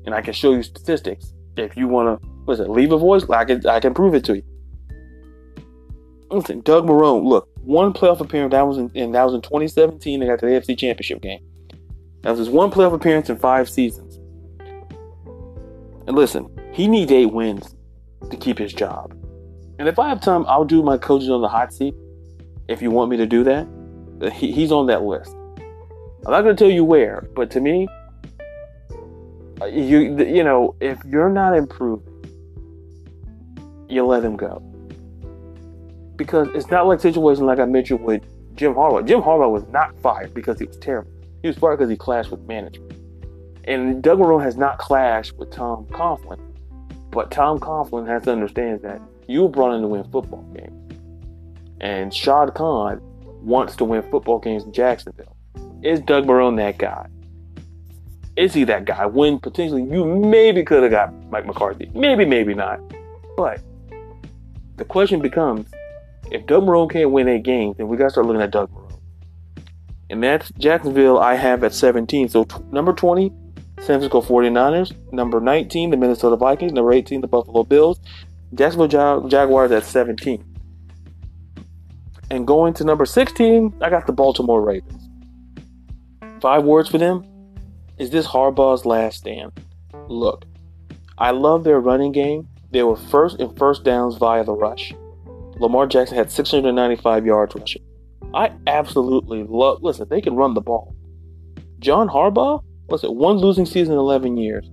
[0.04, 3.28] And I can show you statistics if you want to, listen, leave a voice.
[3.30, 4.42] I can, I can prove it to you.
[6.30, 10.20] Listen, Doug Marrone, look, one playoff appearance that was in, and that was in 2017.
[10.20, 11.40] They got to the AFC Championship game.
[12.22, 14.18] That was his one playoff appearance in five seasons.
[16.06, 17.76] And listen, he needs eight wins
[18.30, 19.12] to keep his job.
[19.78, 21.94] And if I have time, I'll do my coaches on the hot seat.
[22.68, 23.66] If you want me to do that,
[24.32, 25.34] he, he's on that list.
[26.24, 27.88] I'm not going to tell you where, but to me,
[29.66, 32.08] you you know, if you're not improving,
[33.88, 34.62] you let him go
[36.16, 38.22] because it's not like situation like I mentioned with
[38.54, 39.06] Jim Harbaugh.
[39.06, 41.10] Jim Harbaugh was not fired because he was terrible.
[41.42, 42.92] He was fired because he clashed with management.
[43.64, 46.40] And Doug Marrone has not clashed with Tom Coughlin.
[47.10, 51.00] But Tom Coughlin has to understand that you were brought in to win football games.
[51.80, 53.00] And Shad Khan
[53.42, 55.36] wants to win football games in Jacksonville.
[55.82, 57.06] Is Doug Marrone that guy?
[58.36, 59.06] Is he that guy?
[59.06, 61.90] When potentially you maybe could have got Mike McCarthy.
[61.94, 62.80] Maybe, maybe not.
[63.36, 63.60] But
[64.76, 65.70] the question becomes
[66.30, 68.70] if Doug Marrone can't win eight games, then we got to start looking at Doug
[68.72, 68.98] Marrone.
[70.08, 72.28] And that's Jacksonville I have at 17.
[72.28, 73.30] So t- number 20,
[73.78, 74.94] San Francisco 49ers.
[75.12, 76.72] Number 19, the Minnesota Vikings.
[76.72, 78.00] Number 18, the Buffalo Bills.
[78.54, 80.44] Jacksonville Jag- Jaguars at 17.
[82.30, 85.08] And going to number 16, I got the Baltimore Ravens.
[86.40, 87.24] Five words for them.
[88.02, 89.52] Is this Harbaugh's last stand?
[90.08, 90.44] Look,
[91.18, 92.48] I love their running game.
[92.72, 94.92] They were first in first downs via the rush.
[95.60, 97.82] Lamar Jackson had 695 yards rushing.
[98.34, 99.84] I absolutely love.
[99.84, 100.96] Listen, they can run the ball.
[101.78, 104.68] John Harbaugh, listen, one losing season in 11 years.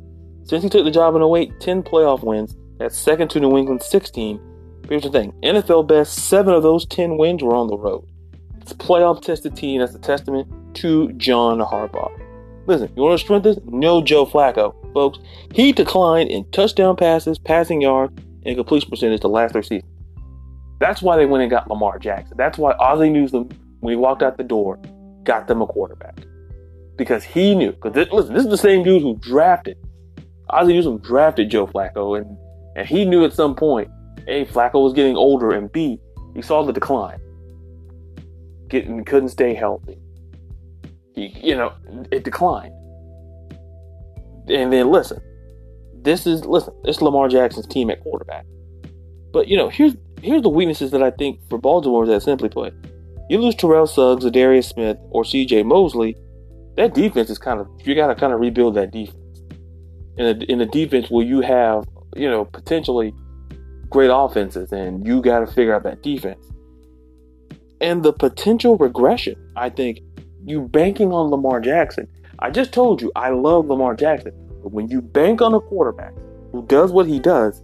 [0.45, 2.55] Since he took the job in 08, 10 playoff wins.
[2.79, 4.41] That's second to New England 16.
[4.89, 8.09] Here's the thing NFL best, seven of those 10 wins were on the road.
[8.59, 9.81] It's a playoff tested team.
[9.81, 12.28] That's a testament to John Harbaugh.
[12.69, 13.63] Listen, you want to strengthen this?
[13.65, 15.17] No Joe Flacco, folks.
[15.55, 18.13] He declined in touchdown passes, passing yards,
[18.45, 19.91] and completion percentage the last three seasons.
[20.79, 22.37] That's why they went and got Lamar Jackson.
[22.37, 23.49] That's why Ozzie Newsome,
[23.79, 24.79] when he walked out the door,
[25.23, 26.19] got them a quarterback.
[26.95, 27.71] Because he knew.
[27.71, 29.75] Because listen, this is the same dude who drafted.
[30.51, 32.37] Ozzie Newsome drafted Joe Flacco, and,
[32.75, 33.89] and he knew at some point,
[34.27, 35.99] A, Flacco was getting older, and B,
[36.35, 37.19] he saw the decline.
[38.67, 39.97] Getting couldn't stay healthy.
[41.27, 41.73] You know,
[42.11, 42.73] it declined.
[44.49, 45.21] And then listen,
[46.03, 48.45] this is listen, it's Lamar Jackson's team at quarterback.
[49.31, 52.73] But you know, here's here's the weaknesses that I think for Baltimore that simply put.
[53.29, 56.17] You lose Terrell Suggs, or Darius Smith, or CJ Mosley,
[56.77, 59.17] that defense is kind of you gotta kind of rebuild that defense.
[60.17, 63.13] In a in a defense where you have, you know, potentially
[63.89, 66.43] great offenses and you gotta figure out that defense.
[67.81, 69.99] And the potential regression, I think,
[70.45, 72.07] you banking on Lamar Jackson.
[72.39, 74.33] I just told you I love Lamar Jackson.
[74.63, 76.13] But when you bank on a quarterback
[76.51, 77.61] who does what he does,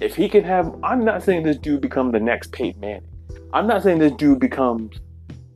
[0.00, 3.08] if he can have, I'm not saying this dude become the next Peyton Manning.
[3.52, 5.00] I'm not saying this dude becomes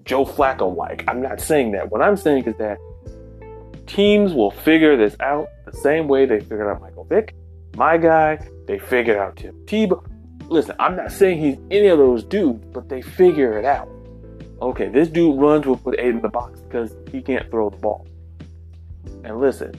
[0.05, 1.05] Joe Flacco like.
[1.09, 1.91] I'm not saying that.
[1.91, 2.79] What I'm saying is that
[3.87, 7.35] teams will figure this out the same way they figured out Michael Vick,
[7.77, 8.39] my guy.
[8.67, 10.05] They figured out Tim Tebow.
[10.49, 13.89] Listen, I'm not saying he's any of those dudes, but they figure it out.
[14.63, 17.77] Okay, this dude runs will put eight in the box because he can't throw the
[17.79, 18.07] ball.
[19.25, 19.75] And listen,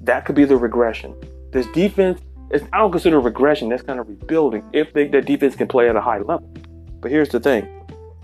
[0.00, 1.14] that could be the regression.
[1.52, 2.22] This defense
[2.52, 3.68] is I don't consider regression.
[3.68, 6.50] That's kind of rebuilding if they, the defense can play at a high level.
[7.00, 7.68] But here's the thing: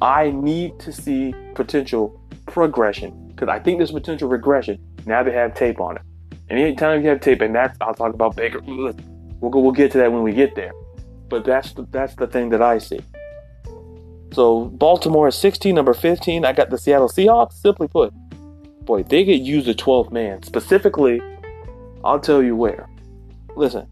[0.00, 4.78] I need to see potential progression because I think there's potential regression.
[5.04, 6.02] Now they have tape on it,
[6.48, 8.60] and anytime you have tape, and that's I'll talk about Baker.
[8.62, 10.72] We'll go, we'll get to that when we get there.
[11.28, 13.00] But that's the, that's the thing that I see.
[14.33, 16.45] So Baltimore is 16, number 15.
[16.45, 17.55] I got the Seattle Seahawks.
[17.55, 18.12] Simply put,
[18.85, 20.43] boy, they could use a 12 man.
[20.43, 21.20] Specifically,
[22.05, 22.89] I'll tell you where.
[23.57, 23.87] Listen,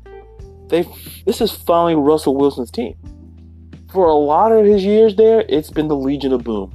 [0.69, 0.87] they
[1.27, 2.95] this is finally Russell Wilson's team.
[3.91, 6.73] For a lot of his years there, it's been the Legion of Boom.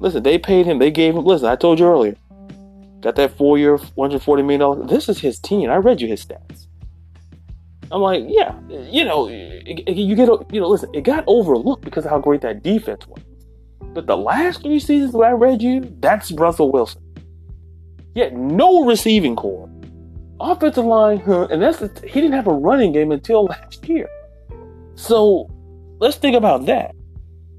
[0.00, 0.78] Listen, they paid him.
[0.78, 1.24] They gave him.
[1.24, 2.16] Listen, I told you earlier.
[3.00, 4.88] Got that four-year, one hundred forty million dollars.
[4.88, 5.70] This is his team.
[5.70, 6.67] I read you his stats.
[7.90, 12.10] I'm like, yeah, you know, you get, you know, listen, it got overlooked because of
[12.10, 13.22] how great that defense was.
[13.94, 17.02] But the last three seasons that I read you, that's Russell Wilson.
[18.14, 19.70] Yet no receiving core,
[20.40, 24.08] offensive line, and that's the, he didn't have a running game until last year.
[24.96, 25.48] So
[25.98, 26.94] let's think about that.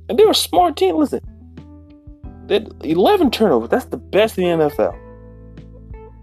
[0.10, 0.98] And they're a smart team.
[0.98, 1.22] Listen,
[2.48, 3.70] They 11 turnovers.
[3.70, 4.98] That's the best in the NFL.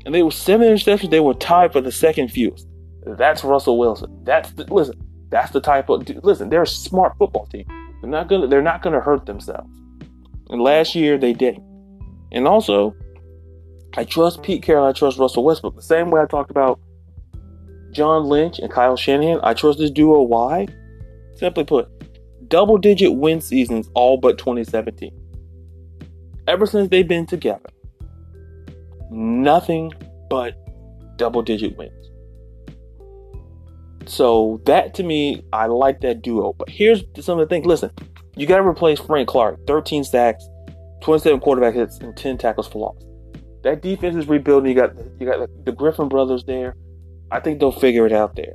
[0.04, 1.10] And they were seven interceptions.
[1.10, 2.65] They were tied for the second fewest.
[3.06, 4.24] That's Russell Wilson.
[4.24, 5.00] That's the, listen.
[5.30, 6.48] That's the type of listen.
[6.48, 7.66] They're a smart football team.
[8.00, 8.46] They're not gonna.
[8.48, 9.70] They're not gonna hurt themselves.
[10.50, 11.64] And last year they didn't.
[12.32, 12.94] And also,
[13.96, 14.86] I trust Pete Carroll.
[14.86, 15.76] I trust Russell Westbrook.
[15.76, 16.80] The same way I talked about
[17.92, 19.40] John Lynch and Kyle Shanahan.
[19.42, 20.22] I trust this duo.
[20.22, 20.66] Why?
[21.36, 21.88] Simply put,
[22.48, 25.12] double digit win seasons all but 2017.
[26.46, 27.68] Ever since they've been together,
[29.10, 29.92] nothing
[30.30, 30.54] but
[31.16, 32.05] double digit wins.
[34.06, 36.52] So that to me, I like that duo.
[36.52, 37.66] But here's some of the things.
[37.66, 37.90] Listen,
[38.36, 39.66] you got to replace Frank Clark.
[39.66, 40.48] 13 sacks,
[41.02, 43.02] 27 quarterback hits, and 10 tackles for loss.
[43.62, 44.70] That defense is rebuilding.
[44.70, 46.76] You got you got the Griffin brothers there.
[47.30, 48.54] I think they'll figure it out there.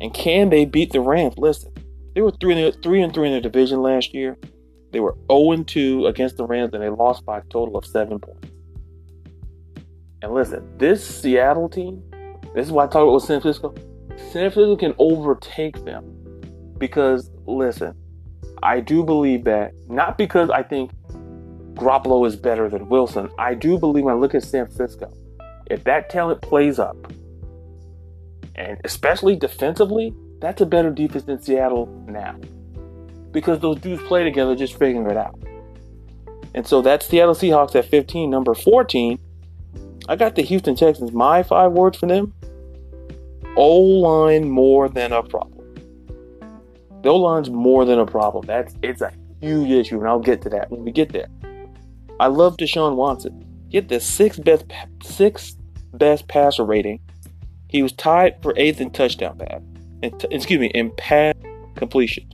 [0.00, 1.34] And can they beat the Rams?
[1.36, 1.72] Listen,
[2.14, 4.38] they were three and three and three in their division last year.
[4.90, 7.84] They were 0 and 2 against the Rams, and they lost by a total of
[7.84, 8.48] seven points.
[10.22, 12.02] And listen, this Seattle team,
[12.54, 13.74] this is why I talk about San Francisco.
[14.18, 16.04] San Francisco can overtake them
[16.78, 17.94] because listen,
[18.62, 20.90] I do believe that not because I think
[21.74, 23.30] Garoppolo is better than Wilson.
[23.38, 25.12] I do believe when I look at San Francisco,
[25.66, 26.96] if that talent plays up,
[28.56, 32.36] and especially defensively, that's a better defense than Seattle now.
[33.30, 35.38] Because those dudes play together, just figuring it out.
[36.54, 38.28] And so that's Seattle Seahawks at 15.
[38.28, 39.18] Number 14,
[40.08, 41.12] I got the Houston Texans.
[41.12, 42.34] My five words for them
[43.58, 45.74] O line more than a problem.
[47.02, 48.46] The O line's more than a problem.
[48.46, 51.26] That's it's a huge issue, and I'll get to that when we get there.
[52.20, 53.44] I love Deshaun Watson.
[53.68, 54.64] Get the sixth best
[55.02, 55.56] sixth
[55.92, 57.00] best passer rating.
[57.68, 59.60] He was tied for eighth in touchdown pass.
[60.02, 61.34] T- excuse me, in pass
[61.74, 62.30] completion.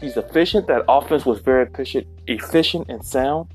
[0.00, 0.66] He's efficient.
[0.66, 3.54] That offense was very efficient, efficient and sound.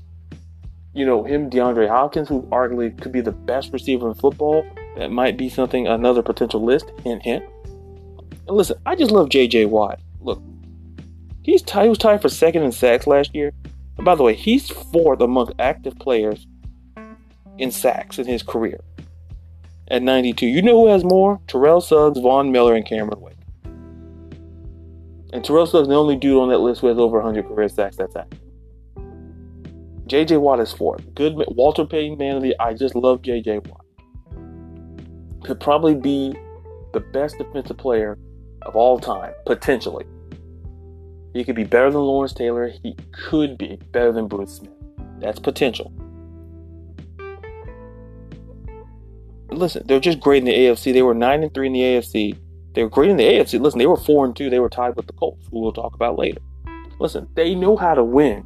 [0.94, 4.64] You know him, DeAndre Hopkins, who arguably could be the best receiver in football
[4.96, 6.90] that might be something, another potential list.
[7.04, 7.44] Hint, hint.
[8.46, 9.66] And listen, I just love J.J.
[9.66, 10.00] Watt.
[10.20, 10.42] Look,
[11.42, 13.52] he's t- he was tied for second in sacks last year.
[13.96, 16.46] And by the way, he's fourth among active players
[17.58, 18.80] in sacks in his career
[19.88, 20.46] at 92.
[20.46, 21.40] You know who has more?
[21.46, 23.36] Terrell Suggs, Von Miller, and Cameron Wake.
[25.32, 27.68] And Terrell Suggs is the only dude on that list who has over 100 career
[27.68, 28.40] sacks that's active.
[30.06, 30.38] J.J.
[30.38, 31.14] Watt is fourth.
[31.14, 32.56] Good Walter Payton, man of the.
[32.58, 33.58] I just love J.J.
[33.58, 33.79] Watt
[35.44, 36.34] could probably be
[36.92, 38.18] the best defensive player
[38.62, 40.04] of all time, potentially.
[41.32, 42.68] He could be better than Lawrence Taylor.
[42.82, 42.96] He
[43.28, 44.72] could be better than Bruce Smith.
[45.18, 45.92] That's potential.
[49.50, 50.92] Listen, they're just great in the AFC.
[50.92, 52.36] They were nine and three in the AFC.
[52.72, 53.60] They were great in the AFC.
[53.60, 54.48] Listen, they were four and two.
[54.48, 56.40] They were tied with the Colts, who we'll talk about later.
[56.98, 58.44] Listen, they know how to win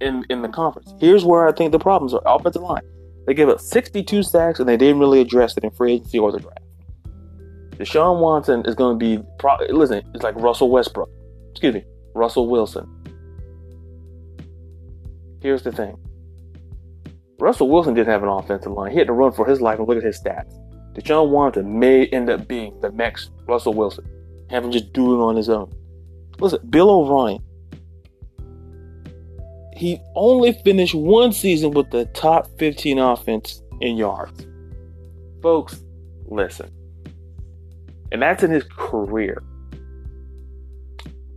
[0.00, 0.94] in in the conference.
[0.98, 2.82] Here's where I think the problems are: offensive line.
[3.26, 6.32] They gave up 62 sacks and they didn't really address it in free agency or
[6.32, 6.60] the draft.
[7.70, 11.10] Deshaun Watson is going to be, pro- listen, it's like Russell Westbrook.
[11.50, 12.88] Excuse me, Russell Wilson.
[15.40, 15.96] Here's the thing
[17.38, 18.92] Russell Wilson didn't have an offensive line.
[18.92, 20.54] He had to run for his life and look at his stats.
[20.94, 24.04] Deshaun Watson may end up being the next Russell Wilson,
[24.50, 25.72] having just do it on his own.
[26.38, 27.42] Listen, Bill O'Brien,
[29.74, 34.46] he only finished one season with the top 15 offense in yards.
[35.42, 35.82] Folks,
[36.26, 36.70] listen.
[38.12, 39.42] And that's in his career.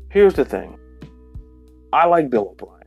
[0.09, 0.77] Here's the thing
[1.93, 2.83] I like Bill O'Brien.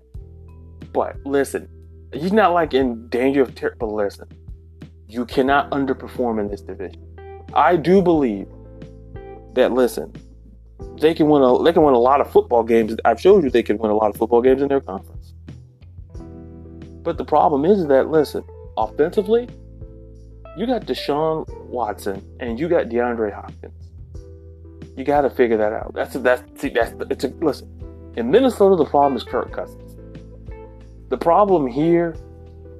[0.92, 1.68] But listen,
[2.12, 3.76] he's not like in danger of terror.
[3.78, 4.28] But listen,
[5.08, 7.04] you cannot underperform in this division.
[7.54, 8.46] I do believe
[9.54, 10.12] that, listen,
[11.00, 12.94] they can win a they can win a lot of football games.
[13.04, 15.09] I've showed you they can win a lot of football games in their conference.
[17.02, 18.44] But the problem is that listen,
[18.76, 19.48] offensively,
[20.56, 23.90] you got Deshaun Watson and you got DeAndre Hopkins.
[24.96, 25.94] You got to figure that out.
[25.94, 27.68] That's that's see, that's it's a listen.
[28.16, 29.96] In Minnesota, the problem is Kirk Cousins.
[31.08, 32.16] The problem here,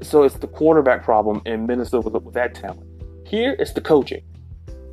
[0.03, 2.87] so it's the quarterback problem in Minnesota with, with that talent.
[3.27, 4.23] Here, it's the coaching.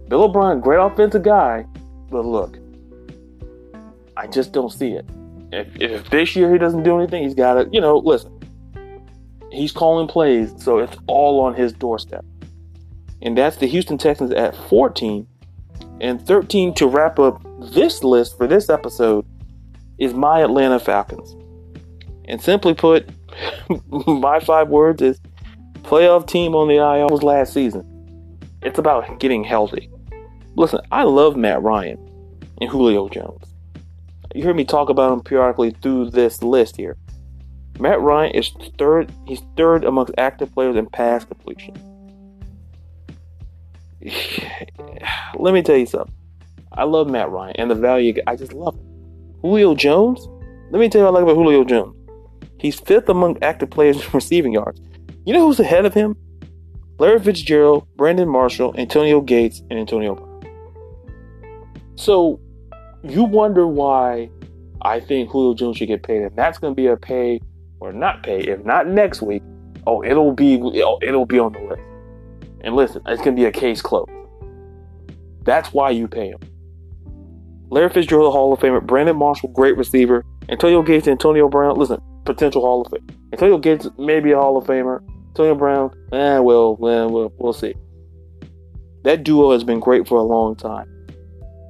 [0.07, 1.65] Bill O'Brien, great offensive guy,
[2.09, 2.57] but look,
[4.15, 5.05] I just don't see it.
[5.51, 8.36] If, if this year he doesn't do anything, he's got to, you know, listen.
[9.51, 12.25] He's calling plays, so it's all on his doorstep.
[13.21, 15.27] And that's the Houston Texans at 14.
[15.99, 17.41] And 13 to wrap up
[17.73, 19.25] this list for this episode
[19.97, 21.35] is my Atlanta Falcons.
[22.25, 23.09] And simply put,
[23.89, 25.19] my five words is
[25.81, 27.85] playoff team on the IL was last season.
[28.61, 29.89] It's about getting healthy.
[30.55, 31.97] Listen, I love Matt Ryan
[32.59, 33.43] and Julio Jones.
[34.35, 36.97] You hear me talk about them periodically through this list here.
[37.79, 39.11] Matt Ryan is third.
[39.27, 41.75] He's third amongst active players in pass completion.
[45.35, 46.13] Let me tell you something.
[46.71, 48.13] I love Matt Ryan and the value.
[48.27, 48.85] I just love him.
[49.41, 50.27] Julio Jones.
[50.71, 51.95] Let me tell you what I like about Julio Jones.
[52.59, 54.81] He's fifth among active players in receiving yards.
[55.25, 56.15] You know who's ahead of him?
[56.99, 60.27] Larry Fitzgerald, Brandon Marshall, Antonio Gates, and Antonio Brown.
[61.95, 62.39] So
[63.03, 64.29] you wonder why
[64.81, 67.39] I think Julio Jones should get paid, and that's going to be a pay
[67.79, 68.39] or not pay.
[68.39, 69.43] If not next week,
[69.85, 71.81] oh, it'll be it'll, it'll be on the list.
[72.61, 74.11] And listen, it's to be a case closed.
[75.43, 76.39] That's why you pay him.
[77.69, 78.85] Larry Fitzgerald, Hall of Famer.
[78.85, 80.23] Brandon Marshall, great receiver.
[80.49, 81.77] Antonio Gates, Antonio Brown.
[81.77, 83.07] Listen, potential Hall of Fame.
[83.33, 85.01] Antonio Gates, maybe a Hall of Famer.
[85.29, 87.75] Antonio Brown, eh, well, well, we'll, we'll see.
[89.03, 90.91] That duo has been great for a long time.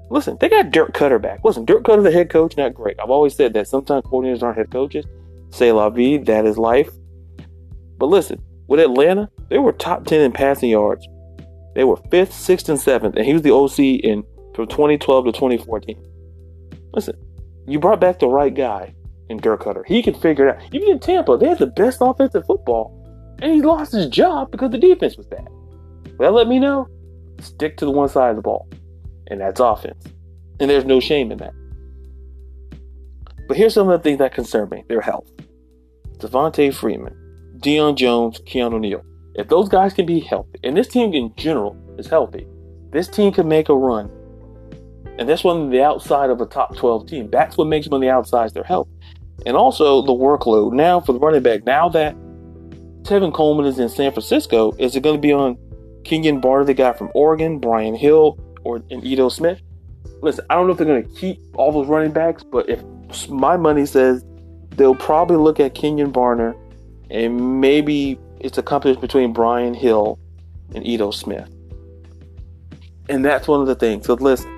[0.10, 1.42] Listen, they got Dirk Koetter back.
[1.44, 2.98] Listen, Dirk Koetter, the head coach, not great.
[3.00, 3.68] I've always said that.
[3.68, 5.06] Sometimes coordinators aren't head coaches.
[5.50, 6.90] Say la vie, that is life.
[7.98, 11.08] But listen, with Atlanta, they were top 10 in passing yards.
[11.76, 14.24] They were fifth, sixth, and seventh, and he was the OC in
[14.56, 16.04] from 2012 to 2014.
[16.94, 17.16] Listen,
[17.68, 18.94] you brought back the right guy
[19.30, 19.86] in Dirk Koetter.
[19.86, 20.74] He can figure it out.
[20.74, 22.94] Even in Tampa, they had the best offensive football,
[23.42, 25.48] and he lost his job because the defense was bad.
[26.18, 26.88] Well, let me know.
[27.40, 28.68] Stick to the one side of the ball
[29.30, 30.04] and that's offense.
[30.60, 31.54] And there's no shame in that.
[33.48, 35.30] But here's some of the things that concern me their health.
[36.18, 37.16] Devonta Freeman,
[37.58, 39.04] Deion Jones, Keanu Neal.
[39.36, 42.48] If those guys can be healthy, and this team in general is healthy,
[42.92, 44.10] this team can make a run.
[45.20, 47.30] And that's one the outside of a top 12 team.
[47.30, 48.88] That's what makes them on the outside their health.
[49.46, 50.74] And also the workload.
[50.74, 52.16] Now for the running back, now that
[53.04, 55.58] Tevin Coleman is in San Francisco, is it going to be on
[56.08, 59.62] Kenjon Barner, the guy from Oregon, Brian Hill, or in Ito Smith.
[60.22, 62.82] Listen, I don't know if they're going to keep all those running backs, but if
[63.30, 64.24] my money says
[64.78, 66.56] they'll probably look at Kenjon Barner
[67.10, 70.20] and maybe it's a competition between Brian Hill
[70.74, 71.50] and Ito Smith.
[73.10, 74.06] And that's one of the things.
[74.06, 74.52] So listen,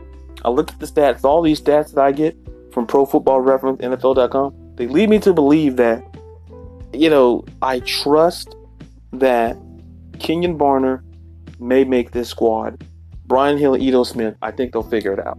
[0.43, 2.38] I look at the stats, all these stats that I get
[2.72, 6.03] from Pro Football Reference, NFL.com, they lead me to believe that,
[6.93, 8.55] you know, I trust
[9.13, 9.57] that
[10.13, 11.01] Kenjon Barner
[11.59, 12.84] may make this squad
[13.30, 15.38] Brian Hill Ito Smith, I think they'll figure it out.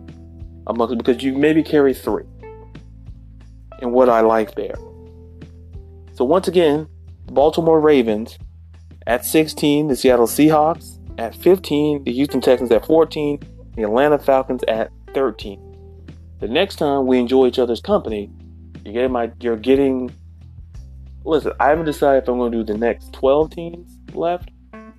[0.68, 2.22] Among, because you maybe carry three.
[3.80, 4.76] And what I like there.
[6.12, 6.88] So once again,
[7.26, 8.38] the Baltimore Ravens
[9.06, 13.40] at 16, the Seattle Seahawks at 15, the Houston Texans at 14,
[13.74, 15.66] the Atlanta Falcons at 13.
[16.40, 18.30] The next time we enjoy each other's company,
[18.84, 20.14] you get my you're getting
[21.24, 24.50] listen, I haven't decided if I'm going to do the next 12 teams left,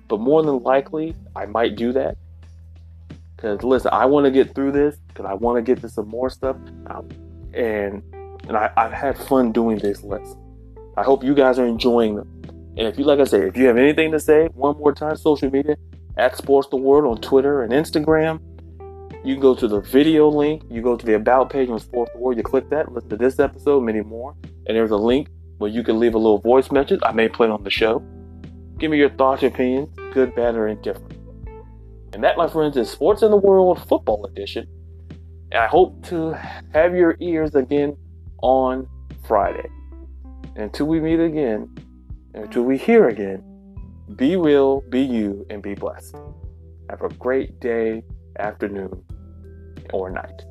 [0.08, 2.16] but more than likely I might do that
[3.42, 6.08] because listen, I want to get through this because I want to get to some
[6.08, 6.56] more stuff,
[6.86, 7.08] um,
[7.52, 8.02] and
[8.48, 10.36] and I, I've had fun doing this list.
[10.96, 12.28] I hope you guys are enjoying them.
[12.76, 15.16] And if you like I say, if you have anything to say, one more time,
[15.16, 15.76] social media
[16.16, 18.40] at Sports the World on Twitter and Instagram.
[19.24, 20.62] You go to the video link.
[20.68, 22.36] You go to the About page on Sports the World.
[22.36, 24.34] You click that, listen to this episode, many more,
[24.66, 25.28] and there's a link
[25.58, 27.00] where you can leave a little voice message.
[27.04, 28.02] I may play it on the show.
[28.78, 31.14] Give me your thoughts, opinions, good, bad, or indifferent.
[32.12, 34.66] And that, my friends, is Sports in the World Football Edition.
[35.52, 36.32] And I hope to
[36.72, 37.96] have your ears again
[38.42, 38.86] on
[39.26, 39.68] Friday.
[40.56, 41.74] Until we meet again,
[42.34, 43.42] until we hear again,
[44.16, 46.16] be real, be you, and be blessed.
[46.90, 48.02] Have a great day,
[48.38, 49.02] afternoon,
[49.92, 50.42] or night.